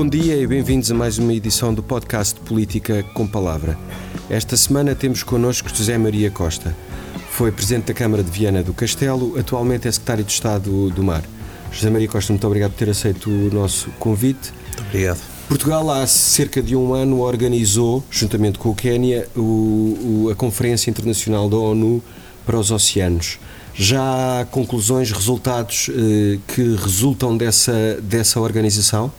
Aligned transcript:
Bom 0.00 0.08
dia 0.08 0.34
e 0.34 0.46
bem-vindos 0.46 0.90
a 0.90 0.94
mais 0.94 1.18
uma 1.18 1.34
edição 1.34 1.74
do 1.74 1.82
podcast 1.82 2.40
Política 2.40 3.02
com 3.12 3.26
Palavra. 3.26 3.78
Esta 4.30 4.56
semana 4.56 4.94
temos 4.94 5.22
connosco 5.22 5.68
José 5.68 5.98
Maria 5.98 6.30
Costa. 6.30 6.74
Foi 7.32 7.52
Presidente 7.52 7.88
da 7.88 7.92
Câmara 7.92 8.24
de 8.24 8.30
Viana 8.30 8.62
do 8.62 8.72
Castelo, 8.72 9.38
atualmente 9.38 9.86
é 9.86 9.92
Secretário 9.92 10.24
de 10.24 10.32
Estado 10.32 10.88
do 10.88 11.04
Mar. 11.04 11.22
José 11.70 11.90
Maria 11.90 12.08
Costa, 12.08 12.32
muito 12.32 12.46
obrigado 12.46 12.70
por 12.70 12.78
ter 12.78 12.88
aceito 12.88 13.28
o 13.28 13.52
nosso 13.52 13.90
convite. 13.98 14.54
Muito 14.68 14.82
obrigado. 14.84 15.20
Portugal, 15.46 15.90
há 15.90 16.06
cerca 16.06 16.62
de 16.62 16.74
um 16.74 16.94
ano, 16.94 17.20
organizou, 17.20 18.02
juntamente 18.10 18.58
com 18.58 18.70
o 18.70 18.74
Quénia, 18.74 19.28
a 20.32 20.34
Conferência 20.34 20.88
Internacional 20.88 21.46
da 21.46 21.58
ONU 21.58 22.02
para 22.46 22.58
os 22.58 22.70
Oceanos. 22.70 23.38
Já 23.74 24.40
há 24.40 24.44
conclusões, 24.46 25.12
resultados 25.12 25.90
eh, 25.90 26.38
que 26.48 26.74
resultam 26.76 27.36
dessa, 27.36 28.00
dessa 28.00 28.40
organização? 28.40 29.12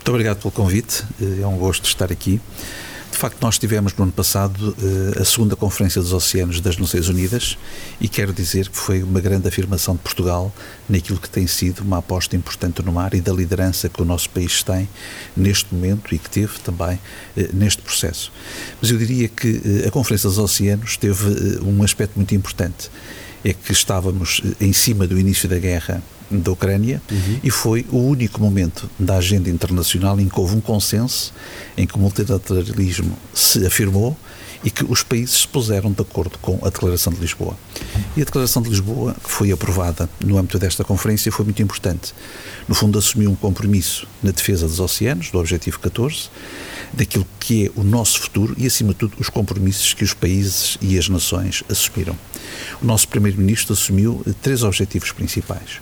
Muito 0.00 0.08
obrigado 0.12 0.38
pelo 0.38 0.50
convite, 0.50 1.04
eh, 1.20 1.42
é 1.42 1.46
um 1.46 1.58
gosto 1.58 1.84
estar 1.84 2.10
aqui. 2.10 2.40
De 3.12 3.18
facto, 3.18 3.36
nós 3.42 3.58
tivemos 3.58 3.94
no 3.94 4.04
ano 4.04 4.12
passado 4.12 4.74
eh, 4.80 5.20
a 5.20 5.24
segunda 5.26 5.54
Conferência 5.54 6.00
dos 6.00 6.14
Oceanos 6.14 6.58
das 6.58 6.78
Nações 6.78 7.06
Unidas 7.10 7.58
e 8.00 8.08
quero 8.08 8.32
dizer 8.32 8.70
que 8.70 8.78
foi 8.78 9.02
uma 9.02 9.20
grande 9.20 9.46
afirmação 9.46 9.94
de 9.94 10.00
Portugal 10.00 10.50
naquilo 10.88 11.18
que 11.18 11.28
tem 11.28 11.46
sido 11.46 11.80
uma 11.80 11.98
aposta 11.98 12.34
importante 12.34 12.82
no 12.82 12.90
mar 12.92 13.12
e 13.12 13.20
da 13.20 13.30
liderança 13.30 13.90
que 13.90 14.00
o 14.00 14.04
nosso 14.06 14.30
país 14.30 14.62
tem 14.62 14.88
neste 15.36 15.74
momento 15.74 16.14
e 16.14 16.18
que 16.18 16.30
teve 16.30 16.58
também 16.60 16.98
eh, 17.36 17.50
neste 17.52 17.82
processo. 17.82 18.32
Mas 18.80 18.90
eu 18.90 18.96
diria 18.96 19.28
que 19.28 19.84
a 19.86 19.90
Conferência 19.90 20.30
dos 20.30 20.38
Oceanos 20.38 20.96
teve 20.96 21.60
um 21.62 21.82
aspecto 21.82 22.14
muito 22.16 22.34
importante 22.34 22.90
é 23.44 23.52
que 23.52 23.70
estávamos 23.70 24.40
em 24.58 24.72
cima 24.72 25.06
do 25.06 25.18
início 25.18 25.46
da 25.46 25.58
guerra 25.58 26.02
da 26.30 26.52
Ucrânia 26.52 27.02
uhum. 27.10 27.40
e 27.42 27.50
foi 27.50 27.84
o 27.90 27.98
único 27.98 28.40
momento 28.40 28.88
da 28.98 29.16
agenda 29.16 29.50
internacional 29.50 30.18
em 30.20 30.28
que 30.28 30.38
houve 30.38 30.56
um 30.56 30.60
consenso, 30.60 31.32
em 31.76 31.86
que 31.86 31.96
o 31.96 31.98
multilateralismo 31.98 33.16
se 33.34 33.66
afirmou 33.66 34.16
e 34.62 34.70
que 34.70 34.84
os 34.84 35.02
países 35.02 35.40
se 35.40 35.48
puseram 35.48 35.90
de 35.90 36.02
acordo 36.02 36.38
com 36.38 36.58
a 36.62 36.68
Declaração 36.68 37.12
de 37.12 37.20
Lisboa. 37.20 37.56
E 38.16 38.20
a 38.20 38.24
Declaração 38.24 38.62
de 38.62 38.68
Lisboa, 38.68 39.16
que 39.22 39.30
foi 39.30 39.50
aprovada 39.50 40.08
no 40.24 40.36
âmbito 40.36 40.58
desta 40.58 40.84
conferência, 40.84 41.32
foi 41.32 41.44
muito 41.44 41.62
importante. 41.62 42.12
No 42.68 42.74
fundo, 42.74 42.98
assumiu 42.98 43.30
um 43.30 43.34
compromisso 43.34 44.06
na 44.22 44.30
defesa 44.30 44.66
dos 44.66 44.78
oceanos, 44.78 45.30
do 45.30 45.38
Objetivo 45.38 45.78
14, 45.78 46.28
daquilo 46.92 47.26
que 47.38 47.66
é 47.66 47.70
o 47.74 47.82
nosso 47.82 48.20
futuro 48.20 48.54
e, 48.58 48.66
acima 48.66 48.92
de 48.92 48.98
tudo, 48.98 49.14
os 49.18 49.28
compromissos 49.28 49.94
que 49.94 50.04
os 50.04 50.12
países 50.12 50.76
e 50.80 50.98
as 50.98 51.08
nações 51.08 51.64
assumiram. 51.68 52.16
O 52.82 52.86
nosso 52.86 53.08
Primeiro-Ministro 53.08 53.72
assumiu 53.72 54.22
três 54.42 54.62
objetivos 54.62 55.12
principais. 55.12 55.80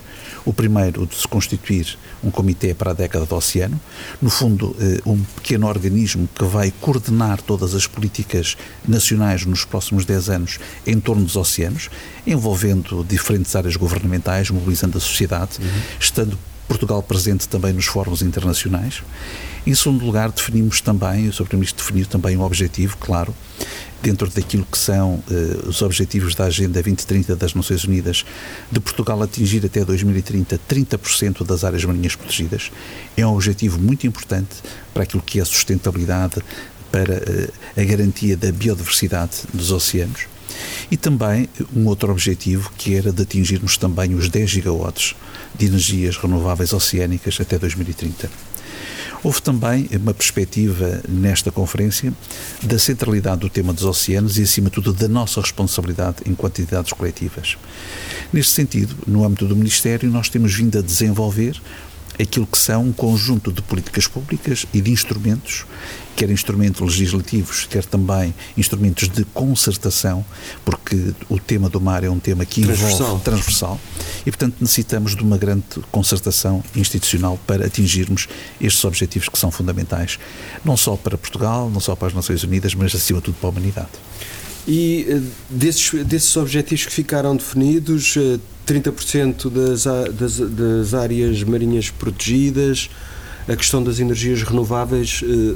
O 0.49 0.53
primeiro, 0.53 1.03
o 1.03 1.05
de 1.05 1.13
se 1.13 1.27
constituir 1.27 1.95
um 2.23 2.31
comitê 2.31 2.73
para 2.73 2.89
a 2.89 2.93
década 2.95 3.23
do 3.23 3.35
oceano, 3.35 3.79
no 4.19 4.31
fundo, 4.31 4.75
eh, 4.79 4.99
um 5.05 5.21
pequeno 5.21 5.67
organismo 5.67 6.27
que 6.33 6.43
vai 6.43 6.73
coordenar 6.81 7.39
todas 7.39 7.75
as 7.75 7.85
políticas 7.85 8.57
nacionais 8.87 9.45
nos 9.45 9.63
próximos 9.63 10.05
10 10.05 10.29
anos 10.29 10.59
em 10.87 10.99
torno 10.99 11.23
dos 11.23 11.35
oceanos, 11.35 11.91
envolvendo 12.25 13.05
diferentes 13.07 13.55
áreas 13.55 13.75
governamentais, 13.75 14.49
mobilizando 14.49 14.97
a 14.97 14.99
sociedade, 14.99 15.59
uhum. 15.59 15.81
estando 15.99 16.35
Portugal 16.69 17.01
presente 17.01 17.49
também 17.49 17.73
nos 17.73 17.85
fóruns 17.85 18.21
internacionais. 18.21 19.01
Em 19.65 19.73
segundo 19.73 20.05
lugar, 20.05 20.31
definimos 20.31 20.79
também, 20.79 21.27
o 21.27 21.33
Sr. 21.33 21.45
Primeiro-Ministro 21.45 21.83
definiu 21.83 22.05
também 22.05 22.37
um 22.37 22.41
objetivo, 22.41 22.95
claro, 22.97 23.35
dentro 24.03 24.29
daquilo 24.29 24.65
que 24.71 24.77
são 24.77 25.15
uh, 25.15 25.67
os 25.67 25.81
objetivos 25.81 26.35
da 26.35 26.45
Agenda 26.45 26.73
2030 26.73 27.35
das 27.35 27.55
Nações 27.55 27.83
Unidas, 27.83 28.23
de 28.71 28.79
Portugal 28.79 29.21
atingir 29.23 29.65
até 29.65 29.83
2030 29.83 30.59
30% 30.69 31.43
das 31.43 31.63
áreas 31.63 31.83
marinhas 31.83 32.15
protegidas. 32.15 32.71
É 33.17 33.25
um 33.25 33.33
objetivo 33.33 33.79
muito 33.79 34.05
importante 34.05 34.57
para 34.93 35.03
aquilo 35.03 35.23
que 35.23 35.39
é 35.39 35.41
a 35.41 35.45
sustentabilidade, 35.45 36.35
para 36.91 37.15
uh, 37.15 37.81
a 37.81 37.83
garantia 37.83 38.37
da 38.37 38.51
biodiversidade 38.51 39.39
dos 39.53 39.71
oceanos. 39.71 40.27
E 40.89 40.97
também 40.97 41.47
um 41.75 41.85
outro 41.87 42.11
objetivo 42.11 42.71
que 42.77 42.95
era 42.95 43.11
de 43.11 43.21
atingirmos 43.21 43.77
também 43.77 44.13
os 44.13 44.29
10 44.29 44.49
gigawatts 44.49 45.15
de 45.57 45.65
energias 45.65 46.17
renováveis 46.17 46.73
oceânicas 46.73 47.37
até 47.39 47.57
2030. 47.57 48.29
Houve 49.21 49.41
também 49.41 49.89
uma 49.91 50.13
perspectiva 50.13 51.01
nesta 51.07 51.51
conferência 51.51 52.13
da 52.63 52.79
centralidade 52.79 53.41
do 53.41 53.49
tema 53.49 53.73
dos 53.73 53.83
oceanos 53.83 54.37
e, 54.37 54.43
acima 54.43 54.69
de 54.69 54.75
tudo, 54.75 54.93
da 54.93 55.09
nossa 55.09 55.41
responsabilidade 55.41 56.17
enquanto 56.25 56.61
entidades 56.61 56.93
coletivas. 56.93 57.57
Neste 58.31 58.53
sentido, 58.53 58.95
no 59.05 59.25
âmbito 59.25 59.45
do 59.45 59.57
Ministério, 59.57 60.09
nós 60.09 60.29
temos 60.29 60.55
vindo 60.55 60.79
a 60.79 60.81
desenvolver 60.81 61.59
aquilo 62.19 62.47
que 62.47 62.57
são 62.57 62.85
um 62.85 62.93
conjunto 62.93 63.51
de 63.51 63.61
políticas 63.61 64.07
públicas 64.07 64.65
e 64.73 64.81
de 64.81 64.91
instrumentos, 64.91 65.65
quer 66.15 66.29
instrumentos 66.29 66.81
legislativos, 66.81 67.65
quer 67.65 67.85
também 67.85 68.33
instrumentos 68.57 69.07
de 69.07 69.23
concertação, 69.25 70.25
porque 70.65 71.13
o 71.29 71.39
tema 71.39 71.69
do 71.69 71.79
mar 71.79 72.03
é 72.03 72.09
um 72.09 72.19
tema 72.19 72.45
que 72.45 72.61
transversal. 72.61 73.01
envolve 73.01 73.23
transversal 73.23 73.79
e, 74.25 74.31
portanto, 74.31 74.55
necessitamos 74.59 75.15
de 75.15 75.23
uma 75.23 75.37
grande 75.37 75.63
concertação 75.91 76.63
institucional 76.75 77.39
para 77.47 77.65
atingirmos 77.65 78.27
estes 78.59 78.83
objetivos 78.83 79.29
que 79.29 79.39
são 79.39 79.49
fundamentais, 79.49 80.19
não 80.63 80.75
só 80.75 80.95
para 80.97 81.17
Portugal, 81.17 81.69
não 81.69 81.79
só 81.79 81.95
para 81.95 82.09
as 82.09 82.13
Nações 82.13 82.43
Unidas, 82.43 82.73
mas 82.75 82.93
acima 82.93 83.19
de 83.19 83.25
tudo 83.25 83.35
para 83.35 83.49
a 83.49 83.51
humanidade. 83.51 83.89
E 84.67 85.05
eh, 85.09 85.21
desses, 85.49 85.91
desses 86.05 86.35
objetivos 86.37 86.85
que 86.85 86.91
ficaram 86.91 87.35
definidos, 87.35 88.17
30% 88.67 89.45
eh, 89.45 89.49
das, 89.49 89.83
das, 90.13 90.49
das 90.49 90.93
áreas 90.93 91.43
marinhas 91.43 91.89
protegidas, 91.89 92.89
a 93.47 93.55
questão 93.55 93.83
das 93.83 93.99
energias 93.99 94.43
renováveis, 94.43 95.23
eh, 95.23 95.55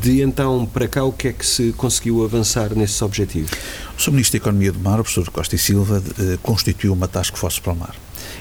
de 0.00 0.22
então 0.22 0.64
para 0.66 0.86
cá, 0.86 1.02
o 1.02 1.12
que 1.12 1.28
é 1.28 1.32
que 1.32 1.44
se 1.44 1.72
conseguiu 1.72 2.24
avançar 2.24 2.74
nesses 2.74 3.00
objetivos? 3.02 3.50
O 3.98 4.00
Sr. 4.00 4.12
Ministro 4.12 4.38
da 4.38 4.42
Economia 4.44 4.72
do 4.72 4.78
Mar, 4.78 5.00
o 5.00 5.02
professor 5.02 5.28
Costa 5.30 5.56
e 5.56 5.58
Silva, 5.58 6.02
constituiu 6.42 6.92
uma 6.92 7.08
task 7.08 7.36
force 7.36 7.60
para 7.60 7.72
o 7.72 7.76
mar. 7.76 7.94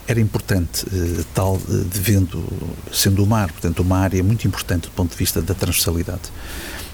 Era 0.08 0.20
importante, 0.20 0.86
tal, 1.34 1.60
devendo, 1.92 2.44
sendo 2.92 3.24
o 3.24 3.28
mar, 3.28 3.52
portanto, 3.52 3.80
uma 3.80 3.98
área 3.98 4.24
muito 4.24 4.48
importante 4.48 4.84
do 4.84 4.92
ponto 4.92 5.12
de 5.12 5.18
vista 5.18 5.42
da 5.42 5.54
transversalidade 5.54 6.32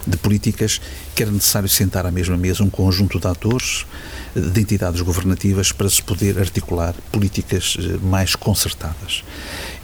de 0.08 0.16
políticas 0.16 0.80
que 1.14 1.22
era 1.22 1.30
necessário 1.30 1.68
sentar 1.68 2.06
à 2.06 2.10
mesma 2.10 2.36
mesa 2.36 2.64
um 2.64 2.70
conjunto 2.70 3.20
de 3.20 3.26
atores, 3.26 3.86
de 4.34 4.60
entidades 4.60 5.00
governativas, 5.02 5.70
para 5.70 5.88
se 5.88 6.02
poder 6.02 6.38
articular 6.38 6.94
políticas 7.12 7.76
eh, 7.78 7.98
mais 8.02 8.34
concertadas. 8.34 9.22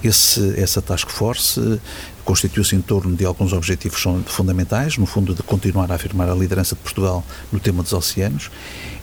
Esse, 0.03 0.59
essa 0.59 0.81
task 0.81 1.09
force 1.11 1.61
eh, 1.61 1.79
constituiu-se 2.25 2.75
em 2.75 2.81
torno 2.81 3.15
de 3.15 3.25
alguns 3.25 3.53
objetivos 3.53 4.03
fundamentais, 4.27 4.97
no 4.97 5.07
fundo 5.07 5.35
de 5.35 5.43
continuar 5.43 5.93
a 5.93 5.97
afirmar 5.97 6.29
a 6.29 6.35
liderança 6.35 6.75
de 6.75 6.81
Portugal 6.81 7.25
no 7.53 7.61
tema 7.61 7.83
dos 7.83 7.93
oceanos. 7.93 8.51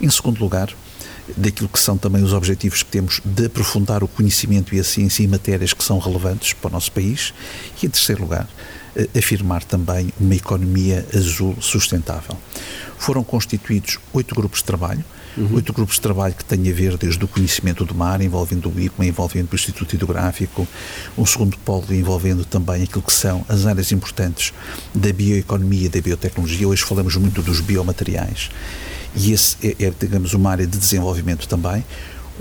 Em 0.01 0.09
segundo 0.09 0.39
lugar, 0.39 0.73
daquilo 1.37 1.69
que 1.69 1.79
são 1.79 1.97
também 1.97 2.23
os 2.23 2.33
objetivos 2.33 2.83
que 2.83 2.89
temos 2.89 3.21
de 3.23 3.45
aprofundar 3.45 4.03
o 4.03 4.07
conhecimento 4.07 4.73
e 4.73 4.79
a 4.79 4.83
ciência 4.83 5.23
em 5.23 5.27
matérias 5.27 5.73
que 5.73 5.83
são 5.83 5.99
relevantes 5.99 6.53
para 6.53 6.69
o 6.69 6.71
nosso 6.71 6.91
país. 6.91 7.33
E, 7.81 7.85
em 7.85 7.89
terceiro 7.89 8.21
lugar, 8.21 8.47
afirmar 9.17 9.63
também 9.63 10.11
uma 10.19 10.35
economia 10.35 11.05
azul 11.15 11.55
sustentável. 11.59 12.37
Foram 12.97 13.23
constituídos 13.23 13.99
oito 14.13 14.35
grupos 14.35 14.59
de 14.59 14.65
trabalho, 14.65 15.03
uhum. 15.37 15.55
oito 15.55 15.73
grupos 15.73 15.95
de 15.95 16.01
trabalho 16.01 16.33
que 16.33 16.45
têm 16.45 16.69
a 16.69 16.73
ver 16.73 16.97
desde 16.97 17.23
o 17.23 17.27
conhecimento 17.27 17.85
do 17.85 17.95
mar, 17.95 18.21
envolvendo 18.21 18.69
o 18.69 18.79
IPMA, 18.79 19.05
envolvendo 19.05 19.51
o 19.51 19.55
Instituto 19.55 19.95
Hidrográfico, 19.95 20.67
um 21.17 21.25
segundo 21.25 21.57
polo 21.59 21.85
envolvendo 21.91 22.45
também 22.45 22.83
aquilo 22.83 23.01
que 23.01 23.13
são 23.13 23.45
as 23.47 23.65
áreas 23.65 23.91
importantes 23.91 24.53
da 24.93 25.11
bioeconomia 25.11 25.85
e 25.85 25.89
da 25.89 26.01
biotecnologia. 26.01 26.67
Hoje 26.67 26.83
falamos 26.83 27.15
muito 27.15 27.41
dos 27.41 27.59
biomateriais 27.59 28.49
e 29.15 29.31
esse 29.33 29.55
é, 29.63 29.85
é 29.85 29.93
digamos, 29.97 30.33
uma 30.33 30.51
área 30.51 30.67
de 30.67 30.77
desenvolvimento 30.77 31.47
também. 31.47 31.83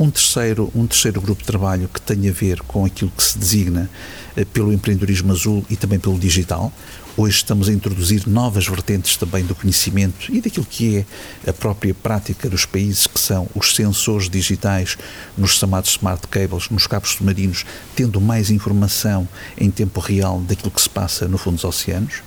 Um 0.01 0.11
terceiro, 0.11 0.73
um 0.75 0.87
terceiro 0.87 1.21
grupo 1.21 1.43
de 1.43 1.47
trabalho 1.47 1.87
que 1.87 2.01
tem 2.01 2.27
a 2.27 2.33
ver 2.33 2.63
com 2.63 2.87
aquilo 2.87 3.13
que 3.15 3.23
se 3.23 3.37
designa 3.39 3.91
eh, 4.35 4.47
pelo 4.47 4.73
empreendedorismo 4.73 5.31
azul 5.31 5.63
e 5.69 5.77
também 5.77 5.99
pelo 5.99 6.19
digital. 6.19 6.73
Hoje 7.19 7.37
estamos 7.37 7.69
a 7.69 7.73
introduzir 7.73 8.27
novas 8.27 8.67
vertentes 8.67 9.19
também 9.19 9.45
do 9.45 9.55
conhecimento 9.55 10.35
e 10.35 10.41
daquilo 10.41 10.65
que 10.65 11.05
é 11.45 11.51
a 11.51 11.53
própria 11.53 11.93
prática 11.93 12.49
dos 12.49 12.65
países, 12.65 13.07
que 13.07 13.21
são 13.21 13.47
os 13.55 13.77
sensores 13.77 14.31
digitais 14.31 14.97
nos 15.37 15.51
chamados 15.57 15.91
smart 15.91 16.27
cables, 16.29 16.71
nos 16.71 16.87
cabos 16.87 17.11
submarinos, 17.11 17.67
tendo 17.95 18.23
mais 18.23 18.51
informação 18.51 19.29
em 19.59 19.71
tempo 19.71 20.01
real 20.01 20.41
daquilo 20.41 20.71
que 20.71 20.81
se 20.81 20.89
passa 20.89 21.29
no 21.29 21.37
fundo 21.37 21.57
dos 21.57 21.65
oceanos. 21.65 22.23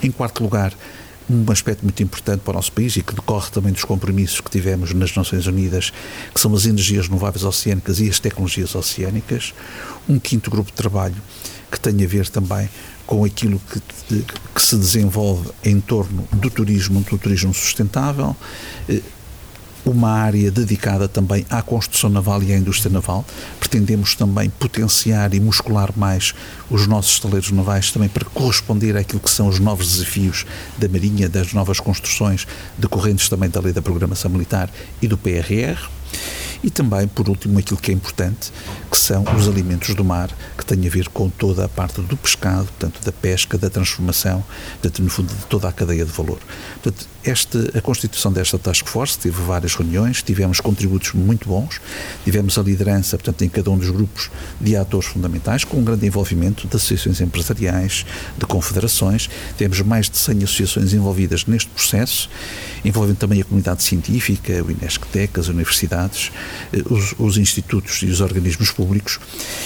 Em 0.00 0.12
quarto 0.12 0.44
lugar, 0.44 0.72
um 1.30 1.50
aspecto 1.52 1.84
muito 1.84 2.02
importante 2.02 2.40
para 2.40 2.50
o 2.50 2.54
nosso 2.54 2.72
país 2.72 2.96
e 2.96 3.02
que 3.02 3.14
decorre 3.14 3.50
também 3.50 3.72
dos 3.72 3.84
compromissos 3.84 4.40
que 4.40 4.50
tivemos 4.50 4.92
nas 4.92 5.14
Nações 5.14 5.46
Unidas, 5.46 5.92
que 6.34 6.40
são 6.40 6.52
as 6.54 6.66
energias 6.66 7.06
renováveis 7.06 7.44
oceânicas 7.44 8.00
e 8.00 8.08
as 8.08 8.18
tecnologias 8.18 8.74
oceânicas. 8.74 9.54
Um 10.08 10.18
quinto 10.18 10.50
grupo 10.50 10.70
de 10.70 10.76
trabalho 10.76 11.16
que 11.70 11.78
tem 11.78 12.04
a 12.04 12.08
ver 12.08 12.28
também 12.28 12.68
com 13.06 13.24
aquilo 13.24 13.60
que, 13.60 13.80
que 14.54 14.62
se 14.62 14.76
desenvolve 14.76 15.50
em 15.64 15.80
torno 15.80 16.26
do 16.32 16.50
turismo, 16.50 17.00
do 17.00 17.18
turismo 17.18 17.54
sustentável, 17.54 18.36
eh, 18.88 19.00
uma 19.84 20.10
área 20.10 20.50
dedicada 20.50 21.08
também 21.08 21.46
à 21.48 21.62
construção 21.62 22.10
naval 22.10 22.42
e 22.42 22.52
à 22.52 22.56
indústria 22.56 22.92
naval. 22.92 23.24
Pretendemos 23.58 24.14
também 24.14 24.50
potenciar 24.50 25.32
e 25.34 25.40
muscular 25.40 25.90
mais 25.96 26.34
os 26.70 26.86
nossos 26.86 27.12
estaleiros 27.12 27.50
navais 27.50 27.90
também 27.90 28.08
para 28.08 28.24
corresponder 28.24 28.96
àquilo 28.96 29.20
que 29.20 29.30
são 29.30 29.48
os 29.48 29.58
novos 29.58 29.92
desafios 29.92 30.44
da 30.78 30.88
Marinha, 30.88 31.28
das 31.28 31.52
novas 31.52 31.80
construções 31.80 32.46
decorrentes 32.78 33.28
também 33.28 33.48
da 33.48 33.60
Lei 33.60 33.72
da 33.72 33.82
Programação 33.82 34.30
Militar 34.30 34.70
e 35.00 35.08
do 35.08 35.16
PRR. 35.16 35.88
E 36.62 36.70
também, 36.70 37.08
por 37.08 37.28
último, 37.28 37.58
aquilo 37.58 37.80
que 37.80 37.90
é 37.90 37.94
importante, 37.94 38.52
que 38.90 38.96
são 38.96 39.24
os 39.36 39.48
alimentos 39.48 39.94
do 39.94 40.04
mar, 40.04 40.30
que 40.56 40.64
tem 40.64 40.86
a 40.86 40.90
ver 40.90 41.08
com 41.08 41.28
toda 41.30 41.64
a 41.64 41.68
parte 41.68 42.00
do 42.02 42.16
pescado, 42.16 42.66
portanto, 42.66 43.02
da 43.04 43.12
pesca, 43.12 43.56
da 43.56 43.70
transformação, 43.70 44.44
portanto, 44.72 45.02
no 45.02 45.08
fundo, 45.08 45.34
de 45.34 45.46
toda 45.46 45.68
a 45.68 45.72
cadeia 45.72 46.04
de 46.04 46.12
valor. 46.12 46.38
Portanto, 46.82 47.08
esta, 47.24 47.78
a 47.78 47.80
constituição 47.80 48.32
desta 48.32 48.58
Task 48.58 48.86
Force 48.86 49.18
teve 49.18 49.42
várias 49.42 49.74
reuniões, 49.74 50.22
tivemos 50.22 50.60
contributos 50.60 51.12
muito 51.12 51.48
bons, 51.48 51.80
tivemos 52.24 52.56
a 52.58 52.62
liderança, 52.62 53.16
portanto, 53.16 53.42
em 53.42 53.48
cada 53.48 53.70
um 53.70 53.78
dos 53.78 53.90
grupos 53.90 54.30
de 54.60 54.76
atores 54.76 55.08
fundamentais, 55.08 55.64
com 55.64 55.78
um 55.78 55.84
grande 55.84 56.06
envolvimento 56.06 56.66
de 56.66 56.76
associações 56.76 57.20
empresariais, 57.20 58.06
de 58.38 58.46
confederações, 58.46 59.28
temos 59.56 59.80
mais 59.82 60.08
de 60.08 60.16
100 60.16 60.44
associações 60.44 60.94
envolvidas 60.94 61.46
neste 61.46 61.68
processo, 61.70 62.28
envolvendo 62.84 63.16
também 63.16 63.40
a 63.40 63.44
comunidade 63.44 63.82
científica, 63.82 64.52
o 64.64 64.70
INESCTEC, 64.70 65.38
as 65.38 65.48
universidades, 65.48 66.30
os, 66.88 67.14
os 67.18 67.36
institutos 67.36 68.02
e 68.02 68.06
os 68.06 68.20
organismos 68.20 68.70
públicos, 68.70 69.18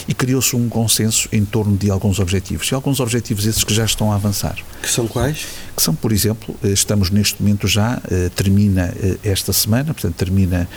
e 0.09 0.15
criou-se 0.15 0.55
um 0.57 0.69
consenso 0.69 1.29
em 1.33 1.45
torno 1.45 1.77
de 1.77 1.91
alguns 1.91 2.19
objetivos. 2.19 2.71
E 2.71 2.75
alguns 2.75 3.01
objetivos 3.01 3.47
esses 3.47 3.65
que 3.65 3.75
já 3.75 3.85
estão 3.85 4.13
a 4.13 4.17
avançar. 4.17 4.57
Que 4.83 4.91
são 4.91 5.07
quais? 5.07 5.47
Que 5.77 5.83
são, 5.83 5.95
por 5.95 6.13
exemplo, 6.13 6.55
eh, 6.63 6.69
estamos 6.69 7.11
neste 7.11 7.43
momento 7.43 7.67
já, 7.67 8.01
eh, 8.11 8.31
termina 8.35 8.95
esta 9.23 9.53
semana, 9.53 9.93
portanto, 9.93 10.15
termina 10.15 10.69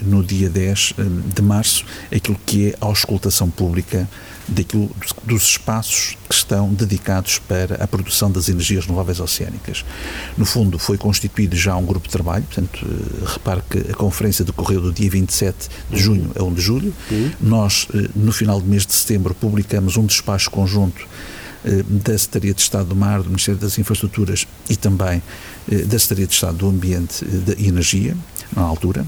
no 0.00 0.22
dia 0.22 0.48
10 0.48 0.94
de 1.34 1.42
março, 1.42 1.84
aquilo 2.14 2.38
que 2.44 2.68
é 2.68 2.76
a 2.80 2.86
auscultação 2.86 3.48
pública 3.48 4.08
daquilo, 4.48 4.90
dos 5.24 5.42
espaços 5.42 6.16
que 6.28 6.34
estão 6.34 6.72
dedicados 6.72 7.38
para 7.38 7.82
a 7.82 7.86
produção 7.86 8.30
das 8.30 8.48
energias 8.48 8.84
renováveis 8.84 9.20
oceânicas. 9.20 9.84
No 10.36 10.44
fundo, 10.44 10.78
foi 10.78 10.98
constituído 10.98 11.56
já 11.56 11.76
um 11.76 11.84
grupo 11.84 12.06
de 12.06 12.12
trabalho, 12.12 12.44
portanto, 12.44 12.84
eh, 12.84 13.24
repare 13.26 13.62
que 13.68 13.78
a 13.92 13.94
conferência 13.94 14.44
decorreu 14.44 14.80
do 14.80 14.92
dia 14.92 15.10
27 15.10 15.68
de 15.90 16.00
junho 16.00 16.30
a 16.38 16.42
1 16.42 16.54
de 16.54 16.60
julho. 16.60 16.94
Uhum. 17.10 17.30
Nós, 17.40 17.86
eh, 17.94 18.08
no 18.14 18.32
final 18.32 18.60
do 18.60 18.66
mês 18.66 18.86
de 18.86 18.92
setembro, 18.92 19.34
publicamos 19.34 19.96
um 19.96 20.06
despacho 20.06 20.50
conjunto 20.50 21.06
eh, 21.64 21.82
da 21.88 22.16
Secretaria 22.18 22.54
de 22.54 22.60
Estado 22.60 22.86
do 22.86 22.96
Mar, 22.96 23.22
do 23.22 23.28
Ministério 23.28 23.60
das 23.60 23.78
Infraestruturas 23.78 24.46
e 24.68 24.76
também 24.76 25.22
da 25.68 25.96
Secretaria 25.96 26.26
de 26.26 26.34
Estado 26.34 26.56
do 26.56 26.68
Ambiente 26.68 27.24
e 27.56 27.68
Energia, 27.68 28.16
na 28.54 28.62
altura, 28.62 29.06